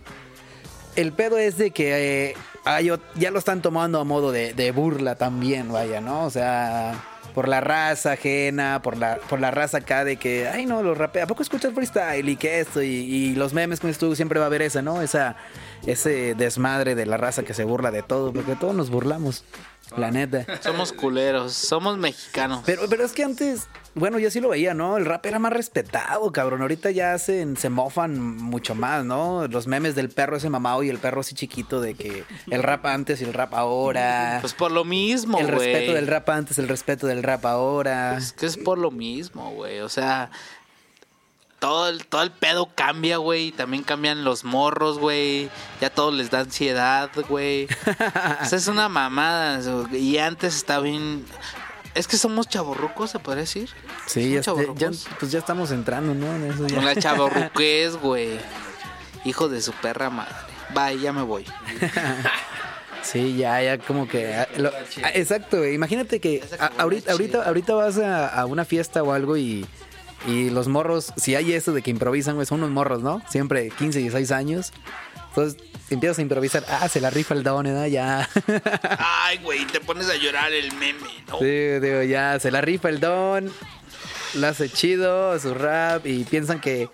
El 0.97 1.13
pedo 1.13 1.39
es 1.39 1.57
de 1.57 1.71
que 1.71 2.31
eh, 2.31 2.99
ya 3.17 3.31
lo 3.31 3.39
están 3.39 3.63
tomando 3.63 4.01
a 4.01 4.05
modo 4.05 4.33
de, 4.33 4.55
de 4.55 4.73
burla 4.73 5.15
también, 5.17 5.71
vaya, 5.71 6.01
¿no? 6.01 6.25
O 6.25 6.31
sea, 6.31 6.95
por 7.35 7.49
la 7.49 7.61
raza 7.61 8.13
ajena, 8.13 8.81
por 8.83 8.97
la, 8.97 9.17
por 9.29 9.41
la 9.41 9.51
raza 9.51 9.79
acá 9.79 10.05
de 10.05 10.17
que, 10.17 10.49
ay, 10.49 10.67
no, 10.67 10.83
los 10.83 10.99
rapea, 10.99 11.25
¿a 11.25 11.27
poco 11.27 11.43
escuchas 11.43 11.73
freestyle 11.75 12.29
y 12.29 12.37
que 12.37 12.61
esto? 12.61 12.83
Y, 12.83 12.89
y 12.89 13.35
los 13.35 13.53
memes 13.55 13.81
con 13.81 13.91
esto 13.91 14.15
siempre 14.15 14.39
va 14.39 14.47
a 14.47 14.49
haber 14.49 14.63
esa, 14.63 14.83
¿no? 14.83 15.01
Esa, 15.03 15.37
ese 15.87 16.35
desmadre 16.35 16.95
de 16.95 17.07
la 17.07 17.17
raza 17.17 17.43
que 17.43 17.55
se 17.55 17.65
burla 17.65 17.91
de 17.91 18.03
todo, 18.03 18.33
porque 18.33 18.57
todos 18.57 18.75
nos 18.75 18.91
burlamos, 18.91 19.45
la 19.97 20.11
neta. 20.11 20.45
Somos 20.63 20.93
culeros, 20.93 21.53
somos 21.53 21.99
mexicanos. 21.99 22.63
Pero, 22.67 22.83
pero 22.89 23.05
es 23.05 23.13
que 23.13 23.25
antes, 23.25 23.69
bueno, 23.95 24.19
yo 24.19 24.31
sí 24.31 24.41
lo 24.41 24.49
veía, 24.49 24.75
¿no? 24.75 24.97
El 24.97 25.05
rap 25.05 25.27
era 25.27 25.39
más 25.39 25.53
respetado, 25.53 26.31
cabrón. 26.33 26.63
Ahorita 26.63 26.91
ya 26.91 27.15
hacen, 27.15 27.57
se 27.57 27.71
mofan 27.71 28.21
mucho 28.21 28.75
más, 28.75 29.05
¿no? 29.05 29.47
Los 29.49 29.67
memes 29.67 29.95
del 29.95 30.09
perro 30.11 30.37
ese 30.37 30.51
mamado 30.51 30.83
y 30.83 30.89
el 30.89 30.99
perro 30.99 31.21
así 31.21 31.35
chiquito 31.35 31.81
de 31.81 31.95
que 31.95 32.25
el 32.51 32.63
rap 32.63 32.87
antes 32.87 33.21
y 33.21 33.25
el 33.25 33.33
rap 33.33 33.55
ahora. 33.55 34.39
Pues 34.41 34.55
por 34.55 34.71
lo 34.71 34.85
mismo, 34.85 35.39
el 35.39 35.47
güey. 35.47 35.73
respeto 35.73 35.95
del 35.95 36.07
rap 36.07 36.29
antes, 36.31 36.59
el 36.59 36.69
respeto 36.69 37.07
del 37.07 37.23
rap 37.23 37.45
ahora. 37.47 38.17
Es 38.17 38.33
que 38.33 38.47
es 38.47 38.57
por 38.57 38.79
lo 38.79 38.91
mismo, 38.91 39.51
güey. 39.53 39.81
O 39.81 39.89
sea, 39.89 40.31
todo 41.61 41.89
el, 41.89 42.05
todo 42.07 42.23
el 42.23 42.31
pedo 42.33 42.69
cambia, 42.75 43.19
güey. 43.19 43.53
También 43.53 43.85
cambian 43.85 44.25
los 44.25 44.43
morros, 44.45 44.99
güey. 44.99 45.49
Ya 45.81 45.91
todos 45.91 46.13
les 46.15 46.31
da 46.31 46.41
ansiedad, 46.41 47.11
güey. 47.29 47.67
o 47.67 48.45
sea, 48.47 48.59
es 48.59 48.67
una 48.67 48.89
mamada. 48.89 49.61
Y 49.93 50.19
antes 50.19 50.57
estaba 50.57 50.83
bien. 50.83 51.25
Es 51.95 52.07
que 52.09 52.17
somos 52.17 52.49
chavorrucos, 52.49 53.11
se 53.11 53.19
puede 53.19 53.41
decir. 53.41 53.69
sí, 54.07 54.33
ya, 54.33 54.91
pues 55.19 55.31
ya 55.33 55.39
estamos 55.39 55.71
entrando, 55.73 56.15
¿no? 56.15 56.35
En 56.35 56.51
eso 56.51 56.67
ya. 56.67 56.77
Con 56.77 56.85
la 56.85 56.97
chavorruquez, 57.01 57.97
güey. 57.97 58.39
Hijo 59.25 59.49
de 59.49 59.61
su 59.61 59.73
perra 59.73 60.09
madre. 60.11 60.35
Bye, 60.75 60.99
ya 61.01 61.13
me 61.13 61.23
voy. 61.23 61.45
Sí, 63.03 63.37
ya, 63.37 63.61
ya 63.63 63.79
como 63.79 64.07
que... 64.07 64.35
ah, 64.35 64.47
lo- 64.57 64.69
ah, 65.03 65.11
exacto, 65.15 65.67
imagínate 65.67 66.21
que 66.21 66.45
a- 66.61 66.71
ahorita, 66.79 67.13
ahorita, 67.13 67.43
ahorita 67.45 67.75
vas 67.75 67.99
a, 67.99 68.29
a 68.29 68.45
una 68.47 68.65
fiesta 68.67 69.03
o 69.03 69.13
algo 69.13 69.37
y, 69.39 69.67
y 70.27 70.51
los 70.51 70.69
morros, 70.69 71.13
si 71.17 71.35
hay 71.35 71.53
eso 71.53 71.73
de 71.73 71.83
que 71.83 71.91
improvisan, 71.91 72.35
güey, 72.35 72.47
son 72.47 72.59
unos 72.59 72.71
morros, 72.71 73.03
¿no? 73.03 73.23
Siempre 73.29 73.71
15, 73.71 74.01
16 74.01 74.31
años. 74.33 74.73
Entonces 75.29 75.63
empiezas 75.89 76.19
a 76.19 76.23
improvisar, 76.23 76.65
ah, 76.69 76.89
se 76.89 77.01
la 77.01 77.11
rifa 77.11 77.35
el 77.35 77.43
don, 77.43 77.65
¿no? 77.73 77.87
Ya. 77.87 78.29
Ay, 78.99 79.39
güey, 79.39 79.65
te 79.67 79.81
pones 79.81 80.09
a 80.09 80.17
llorar 80.17 80.53
el 80.53 80.73
meme, 80.73 81.09
¿no? 81.29 81.39
Sí, 81.39 81.47
digo, 81.47 82.03
ya, 82.03 82.39
se 82.41 82.51
la 82.51 82.61
rifa 82.61 82.89
el 82.89 83.01
don, 83.01 83.51
lo 84.35 84.47
hace 84.47 84.69
chido, 84.69 85.39
su 85.39 85.55
rap 85.55 86.07
y 86.07 86.25
piensan 86.25 86.61
que... 86.61 86.89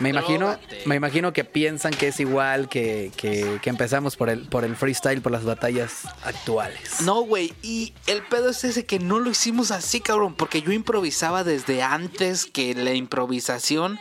Me 0.00 0.10
imagino, 0.10 0.56
me 0.84 0.94
imagino 0.94 1.32
que 1.32 1.44
piensan 1.44 1.92
que 1.92 2.08
es 2.08 2.20
igual 2.20 2.68
que, 2.68 3.10
que, 3.16 3.58
que 3.62 3.70
empezamos 3.70 4.16
por 4.16 4.28
el, 4.30 4.46
por 4.48 4.64
el 4.64 4.76
freestyle, 4.76 5.20
por 5.20 5.32
las 5.32 5.44
batallas 5.44 6.02
actuales. 6.24 7.00
No, 7.02 7.22
güey, 7.22 7.52
y 7.62 7.92
el 8.06 8.22
pedo 8.22 8.50
es 8.50 8.62
ese 8.64 8.86
que 8.86 8.98
no 8.98 9.18
lo 9.18 9.30
hicimos 9.30 9.70
así, 9.70 10.00
cabrón, 10.00 10.34
porque 10.34 10.62
yo 10.62 10.72
improvisaba 10.72 11.44
desde 11.44 11.82
antes 11.82 12.46
que 12.46 12.74
la 12.74 12.94
improvisación 12.94 13.98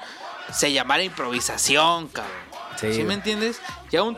se 0.54 0.72
llamara 0.72 1.04
improvisación, 1.04 2.08
cabrón. 2.08 2.48
Sí, 2.80 2.94
Sí, 2.94 3.04
me 3.04 3.16
entiendes? 3.16 3.60
Ya 3.89 4.04
un, 4.04 4.16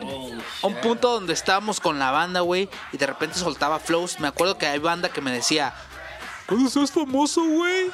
a 0.62 0.66
un 0.66 0.74
punto 0.82 1.12
donde 1.12 1.32
estábamos 1.32 1.80
con 1.80 1.98
la 1.98 2.10
banda, 2.10 2.40
güey, 2.40 2.68
y 2.92 2.98
de 2.98 3.06
repente 3.06 3.38
soltaba 3.38 3.78
flows. 3.78 4.20
Me 4.20 4.28
acuerdo 4.28 4.58
que 4.58 4.66
hay 4.66 4.78
banda 4.78 5.08
que 5.08 5.22
me 5.22 5.32
decía, 5.32 5.72
¿cuándo 6.46 6.68
seas 6.68 6.92
famoso, 6.92 7.42
güey? 7.42 7.90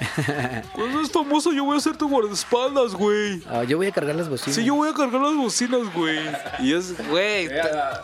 Cuando 0.72 0.98
seas 0.98 1.10
famoso, 1.12 1.52
yo 1.52 1.64
voy 1.64 1.76
a 1.76 1.80
ser 1.80 1.96
tu 1.96 2.08
guardaespaldas, 2.08 2.94
güey. 2.94 3.42
Ah, 3.48 3.64
yo 3.64 3.76
voy 3.76 3.86
a 3.88 3.92
cargar 3.92 4.14
las 4.16 4.28
bocinas. 4.28 4.56
Sí, 4.56 4.64
yo 4.64 4.74
voy 4.74 4.88
a 4.88 4.94
cargar 4.94 5.20
las 5.20 5.34
bocinas, 5.34 5.92
güey. 5.94 6.20
Y 6.58 6.72
es, 6.74 6.96
güey, 7.08 7.48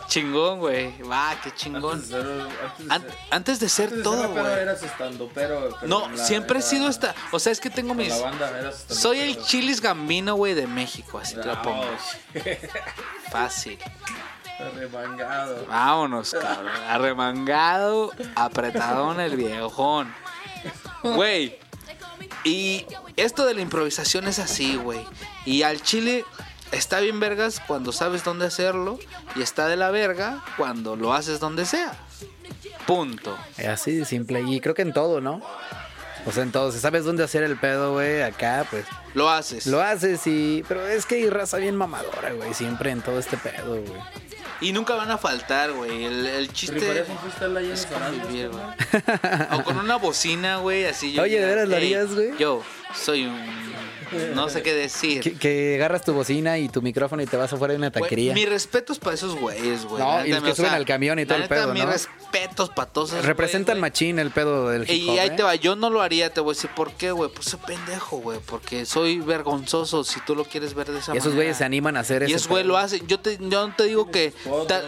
chingón, 0.09 0.59
güey. 0.59 1.01
Va, 1.03 1.35
qué 1.43 1.51
chingón. 1.55 1.95
Antes 1.95 2.09
de 2.11 2.21
ser- 2.23 2.91
antes 2.91 3.11
de 3.11 3.17
antes 3.31 3.61
de 3.61 3.69
ser 3.69 3.85
antes 3.87 3.99
de 3.99 4.03
todo, 4.05 4.29
güey. 4.29 4.47
eras 4.47 4.83
estando, 4.83 5.31
pero, 5.35 5.71
pero 5.81 5.87
No, 5.89 6.09
la- 6.11 6.25
siempre 6.25 6.59
he 6.59 6.63
sido 6.63 6.89
esta. 6.89 7.15
O 7.33 7.39
sea, 7.39 7.53
es 7.53 7.61
que 7.61 7.71
tengo 7.71 7.95
mis. 7.95 8.09
la 8.11 8.19
banda 8.21 8.51
eras 8.59 8.81
estando, 8.81 8.95
Soy 9.01 9.19
el 9.21 9.43
chilis 9.43 9.81
gambino, 9.81 10.35
güey, 10.35 10.55
de 10.55 10.67
México. 10.67 11.19
Así 11.19 11.35
te 11.35 11.45
lo 11.45 11.61
pongo. 11.63 11.85
Fácil. 13.31 13.79
Remangado. 14.75 15.67
Vámonos, 15.69 16.33
cabrón. 16.33 16.73
Arremangado, 16.89 18.11
apretadón 18.35 19.21
el 19.21 19.37
viejón. 19.37 20.13
Güey. 21.03 21.57
Y 22.45 22.87
esto 23.17 23.45
de 23.45 23.55
la 23.55 23.61
improvisación 23.61 24.29
es 24.29 24.39
así, 24.39 24.77
güey. 24.77 25.01
Y 25.45 25.63
al 25.63 25.83
chile 25.83 26.25
está 26.73 27.01
bien 27.01 27.19
vergas 27.21 27.61
cuando 27.67 27.93
sabes 27.93 28.25
dónde 28.25 28.47
hacerlo. 28.47 28.99
Y 29.35 29.43
está 29.43 29.67
de 29.69 29.77
la 29.77 29.91
verga 29.91 30.45
cuando 30.57 30.97
lo 30.97 31.13
haces 31.13 31.41
donde 31.41 31.67
sea. 31.67 31.93
Punto. 32.87 33.37
Así 33.69 33.93
de 33.97 34.05
simple. 34.05 34.43
Y 34.43 34.61
creo 34.61 34.75
que 34.75 34.83
en 34.83 34.93
todo, 34.93 35.21
¿no? 35.21 35.43
O 36.25 36.33
sea, 36.33 36.43
en 36.43 36.53
todo. 36.53 36.73
Si 36.73 36.79
sabes 36.79 37.05
dónde 37.05 37.25
hacer 37.25 37.43
el 37.43 37.57
pedo, 37.57 37.93
güey, 37.93 38.23
acá, 38.23 38.67
pues 38.71 38.85
Lo 39.15 39.31
haces. 39.31 39.67
lo 39.67 39.81
haces 39.81 40.27
y... 40.27 40.65
Pero 40.67 40.87
es 40.87 41.07
que 41.07 41.17
hay 41.17 41.31
raza 41.31 41.57
bien 41.59 41.77
mamadora, 41.77 42.33
güey, 42.33 42.53
siempre 42.55 42.91
en 42.91 43.01
todo 43.01 43.19
este 43.19 43.37
pedo, 43.37 43.81
güey. 43.81 44.01
Y 44.61 44.73
nunca 44.73 44.95
van 44.95 45.11
a 45.11 45.19
faltar, 45.19 45.73
güey. 45.73 46.05
El, 46.05 46.27
el 46.27 46.53
chiste 46.53 46.77
¿Rifarías 46.77 47.09
un 47.09 47.19
freestyle 47.19 47.57
ahí 47.57 47.67
en 47.67 47.73
es 47.73 47.87
convivir, 47.87 48.49
güey. 48.51 48.65
O 49.53 49.63
con 49.65 49.79
una 49.79 49.97
bocina, 49.97 50.57
güey, 50.57 50.87
así 50.87 51.13
yo. 51.13 51.23
Oye, 51.23 51.41
¿de 51.41 51.47
veras 51.47 51.69
lo 51.69 51.77
"Hey, 51.77 51.95
harías, 51.95 52.15
güey?" 52.15 52.37
Yo 52.39 52.63
soy 52.95 53.27
un. 53.27 53.66
No 54.35 54.49
sé 54.49 54.63
qué 54.63 54.75
decir. 54.75 55.21
Que, 55.21 55.35
que 55.35 55.75
agarras 55.77 56.03
tu 56.03 56.13
bocina 56.13 56.59
y 56.59 56.69
tu 56.69 56.83
micrófono 56.83 57.23
y 57.23 57.27
te 57.27 57.37
vas 57.37 57.53
afuera 57.53 57.73
de 57.73 57.79
una 57.79 57.91
taquería. 57.91 58.35
mis 58.35 58.49
respetos 58.49 58.99
para 58.99 59.15
esos 59.15 59.35
güeyes, 59.37 59.85
güey. 59.85 60.03
No, 60.03 60.19
La 60.19 60.27
y 60.27 60.31
los 60.31 60.43
que 60.43 60.51
o 60.53 60.55
suben 60.55 60.71
sea, 60.71 60.77
al 60.79 60.85
camión 60.85 61.19
y 61.19 61.27
todo 61.27 61.39
el 61.39 61.49
pedo, 61.49 61.73
mis 61.73 61.85
¿no? 61.85 61.91
respetos 61.91 62.71
para 62.71 62.91
todos 62.91 63.13
esos 63.13 63.25
Representan 63.25 63.81
machín 63.81 64.19
el 64.19 64.31
pedo 64.31 64.69
del 64.69 64.83
hip 64.91 65.09
hop, 65.09 65.15
Y 65.15 65.19
ahí 65.19 65.29
¿eh? 65.29 65.33
te 65.37 65.43
va, 65.43 65.55
yo 65.55 65.77
no 65.77 65.91
lo 65.91 66.03
haría, 66.03 66.31
te 66.33 66.41
voy 66.41 66.53
a 66.53 66.55
decir 66.55 66.71
por 66.75 66.93
qué, 66.93 67.11
güey. 67.13 67.31
Pues 67.31 67.47
soy 67.49 67.61
pendejo, 67.67 68.19
güey. 68.19 68.39
Porque 68.47 68.85
soy 68.87 69.19
vergonzoso 69.21 70.05
si 70.05 70.21
tú 70.21 70.35
lo 70.35 70.45
quieres 70.45 70.75
ver 70.75 70.87
de 70.91 70.99
esa 70.99 71.07
Y 71.07 71.09
manera. 71.15 71.23
esos 71.23 71.35
güeyes 71.35 71.57
se 71.57 71.65
animan 71.65 71.97
a 71.97 72.01
hacer 72.01 72.23
Y 72.23 72.27
eso. 72.27 72.37
esos 72.37 72.49
güey 72.49 72.65
lo 72.65 72.77
hacen. 72.77 73.07
Yo, 73.07 73.21
te, 73.21 73.37
yo 73.41 73.67
no 73.69 73.75
te 73.75 73.85
digo 73.85 74.11
que. 74.11 74.33
ta- 74.69 74.83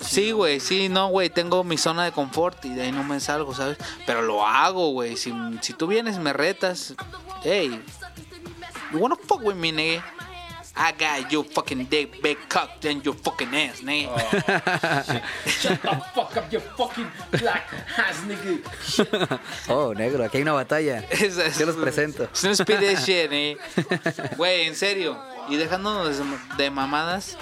sí, 0.00 0.32
güey, 0.32 0.60
sí, 0.60 0.88
no, 0.88 1.08
güey. 1.08 1.30
Tengo 1.30 1.64
mi 1.64 1.78
zona 1.78 2.04
de 2.04 2.12
confort 2.12 2.64
y 2.64 2.74
de 2.74 2.82
ahí 2.82 2.92
no 2.92 3.04
me 3.04 3.20
salgo, 3.20 3.54
¿sabes? 3.54 3.78
Pero 4.06 4.22
lo 4.22 4.46
hago, 4.46 4.90
güey. 4.90 5.16
Si, 5.16 5.32
si 5.60 5.72
tú 5.74 5.86
vienes, 5.86 6.18
me 6.18 6.32
retas. 6.32 6.94
Hey, 7.42 7.82
you 8.94 9.00
wanna 9.00 9.16
fuck 9.16 9.42
with 9.42 9.56
me, 9.56 9.72
nigga? 9.72 10.02
I 10.76 10.90
got 10.92 11.30
your 11.30 11.44
fucking 11.44 11.84
dick 11.84 12.20
big 12.20 12.36
cocked 12.48 12.84
in 12.84 13.00
your 13.02 13.14
fucking 13.14 13.54
ass, 13.54 13.80
nigga. 13.80 14.08
Shut 15.46 15.80
the 15.82 16.02
fuck 16.14 16.36
up, 16.36 16.52
you 16.52 16.58
fucking 16.60 17.06
black 17.30 17.72
ass 17.96 18.20
nigga. 18.26 19.38
Oh, 19.68 19.94
negro, 19.94 20.24
aquí 20.24 20.38
hay 20.38 20.42
una 20.42 20.52
batalla. 20.52 21.04
Yo 21.58 21.66
los 21.66 21.76
presento. 21.76 22.28
Es 22.32 22.44
un 22.44 22.50
speed 22.52 22.80
de 22.80 22.96
shit, 22.96 23.32
eh. 23.32 23.56
Güey, 24.36 24.66
en 24.66 24.74
serio. 24.74 25.16
Y 25.48 25.56
dejándonos 25.56 26.18
de, 26.18 26.24
de 26.56 26.70
mamadas, 26.70 27.36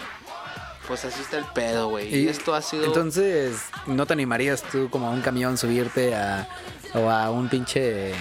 pues 0.86 1.04
así 1.06 1.22
está 1.22 1.38
el 1.38 1.46
pedo, 1.54 1.88
güey. 1.88 2.14
Y 2.14 2.28
esto 2.28 2.54
ha 2.54 2.60
sido. 2.60 2.84
Entonces, 2.84 3.62
¿no 3.86 4.04
te 4.04 4.12
animarías 4.12 4.62
tú 4.62 4.90
como 4.90 5.08
a 5.08 5.10
un 5.10 5.22
camión 5.22 5.56
subirte 5.56 6.14
a... 6.14 6.48
o 6.94 7.08
a 7.08 7.30
un 7.30 7.48
pinche... 7.48 8.14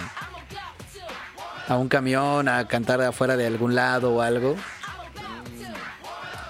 a 1.71 1.77
un 1.77 1.87
camión 1.87 2.49
a 2.49 2.67
cantar 2.67 3.01
afuera 3.01 3.37
de 3.37 3.47
algún 3.47 3.75
lado 3.75 4.13
o 4.13 4.21
algo? 4.21 4.55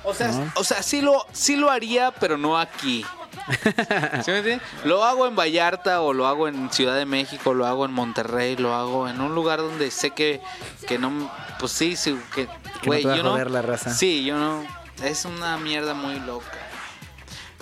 O 0.03 0.13
sea, 0.13 0.29
¿no? 0.29 0.51
o 0.55 0.63
sea 0.63 0.81
sí, 0.81 1.01
lo, 1.01 1.25
sí 1.31 1.55
lo 1.55 1.69
haría, 1.69 2.11
pero 2.11 2.37
no 2.37 2.57
aquí. 2.57 3.05
¿Sí 4.23 4.31
me 4.31 4.39
entiendes? 4.39 4.61
Lo 4.83 5.03
hago 5.03 5.27
en 5.27 5.35
Vallarta 5.35 6.01
o 6.01 6.13
lo 6.13 6.25
hago 6.25 6.47
en 6.47 6.71
Ciudad 6.71 6.95
de 6.95 7.05
México, 7.05 7.53
lo 7.53 7.67
hago 7.67 7.85
en 7.85 7.93
Monterrey, 7.93 8.55
lo 8.55 8.73
hago 8.73 9.07
en 9.07 9.21
un 9.21 9.35
lugar 9.35 9.59
donde 9.59 9.91
sé 9.91 10.11
que, 10.11 10.41
que 10.87 10.97
no, 10.97 11.31
pues 11.59 11.71
sí, 11.71 11.95
sí, 11.95 12.19
que, 12.33 12.47
Que 12.81 12.89
no 12.89 12.95
te 12.95 13.07
va 13.07 13.13
a 13.13 13.17
yo 13.17 13.23
no, 13.23 13.31
joder 13.31 13.51
la 13.51 13.61
raza. 13.61 13.93
sí, 13.93 14.23
yo 14.23 14.37
no, 14.37 14.63
es 15.03 15.25
una 15.25 15.57
mierda 15.57 15.93
muy 15.93 16.19
loca. 16.19 16.47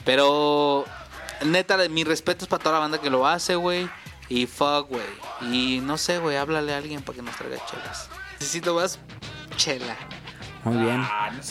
Pero, 0.06 0.86
neta, 1.46 1.78
mis 1.90 2.08
respetos 2.08 2.48
para 2.48 2.64
toda 2.64 2.76
la 2.76 2.80
banda 2.80 3.00
que 3.00 3.10
lo 3.10 3.28
hace, 3.28 3.56
güey, 3.56 3.90
y 4.30 4.46
fuck, 4.46 4.88
güey, 4.90 5.52
y 5.52 5.80
no 5.82 5.98
sé, 5.98 6.20
güey, 6.20 6.38
háblale 6.38 6.74
a 6.74 6.78
alguien 6.78 7.02
para 7.02 7.18
que 7.18 7.22
nos 7.22 7.36
traiga 7.36 7.58
chelas. 7.66 8.10
Necesito 8.40 8.74
más 8.76 9.00
chela. 9.58 9.98
Muy 10.64 10.78
bien. 10.78 11.04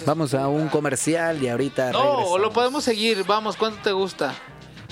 Vamos 0.07 0.35
a 0.35 0.49
un 0.49 0.69
comercial 0.69 1.43
y 1.43 1.49
ahorita 1.49 1.93
No, 1.93 2.39
lo 2.39 2.53
podemos 2.53 2.85
seguir. 2.85 3.25
Vamos, 3.25 3.57
¿cuánto 3.57 3.81
te 3.83 3.93
gusta? 3.93 4.35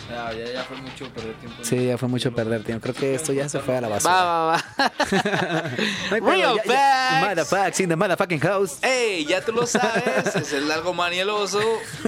Ya, 0.09 0.33
ya, 0.33 0.53
ya 0.53 0.63
fue 0.65 0.77
mucho 0.77 1.09
perder 1.13 1.35
tiempo. 1.35 1.59
Sí, 1.65 1.87
ya 1.87 1.99
fue 1.99 2.09
mucho 2.09 2.33
perder 2.33 2.63
tiempo. 2.63 2.83
Creo 2.83 2.95
que 2.95 3.15
esto 3.15 3.33
ya 3.33 3.49
se 3.49 3.59
fue 3.61 3.77
a 3.77 3.81
la 3.81 3.89
basura. 3.89 4.15
Va, 4.15 4.25
va, 4.25 4.47
va. 4.47 4.93
No 6.21 6.27
Real 6.27 6.57
ya- 6.65 7.35
ya- 7.35 7.45
facts. 7.45 7.81
In 7.81 7.89
the 7.89 7.97
motherfucking 7.97 8.41
house. 8.41 8.79
Ey, 8.83 9.25
ya 9.27 9.41
tú 9.45 9.53
lo 9.53 9.67
sabes. 9.67 10.35
Es 10.37 10.53
el 10.53 10.69
largo 10.69 10.95
manieloso 10.95 11.61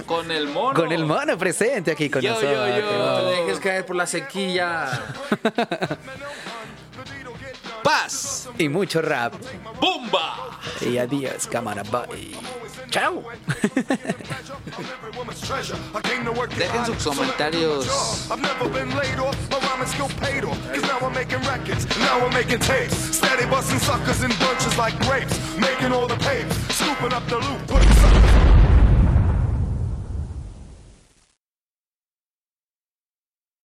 con 0.07 0.31
el 0.31 0.47
mono. 0.49 0.75
Con 0.75 0.93
el 0.93 1.05
mono 1.05 1.37
presente 1.37 1.91
aquí 1.93 2.09
con 2.09 2.23
Yo, 2.23 2.41
yo, 2.41 2.51
nosotros. 2.51 2.79
yo. 2.79 2.99
No 2.99 3.17
te 3.31 3.37
dejes 3.43 3.59
caer 3.61 3.85
por 3.87 3.97
la 3.97 4.07
sequía. 4.07 4.89
Paz. 7.83 8.49
Y 8.59 8.69
mucho 8.69 9.01
rap. 9.03 9.35
Bomba. 9.81 10.37
Y 10.81 10.99
adiós, 10.99 11.47
cámara. 11.47 11.83
Bye. 11.85 12.37
Chao. 12.91 13.23
Dejen 16.57 16.85
sus 16.87 17.05
comentarios. 17.05 17.87
Steady 23.15 23.47
busting 23.47 23.79
suckers 23.81 24.23
in 24.23 24.31
bunches 24.39 24.77
like 24.79 24.99
grapes, 25.07 25.39
making 25.57 25.93
all 25.93 26.07
the 26.07 26.17
papes, 26.17 26.57
scooping 26.75 27.13
up 27.13 27.27
the 27.29 27.37
loot, 27.37 27.67
putting 27.67 27.93
suckers. 27.93 28.28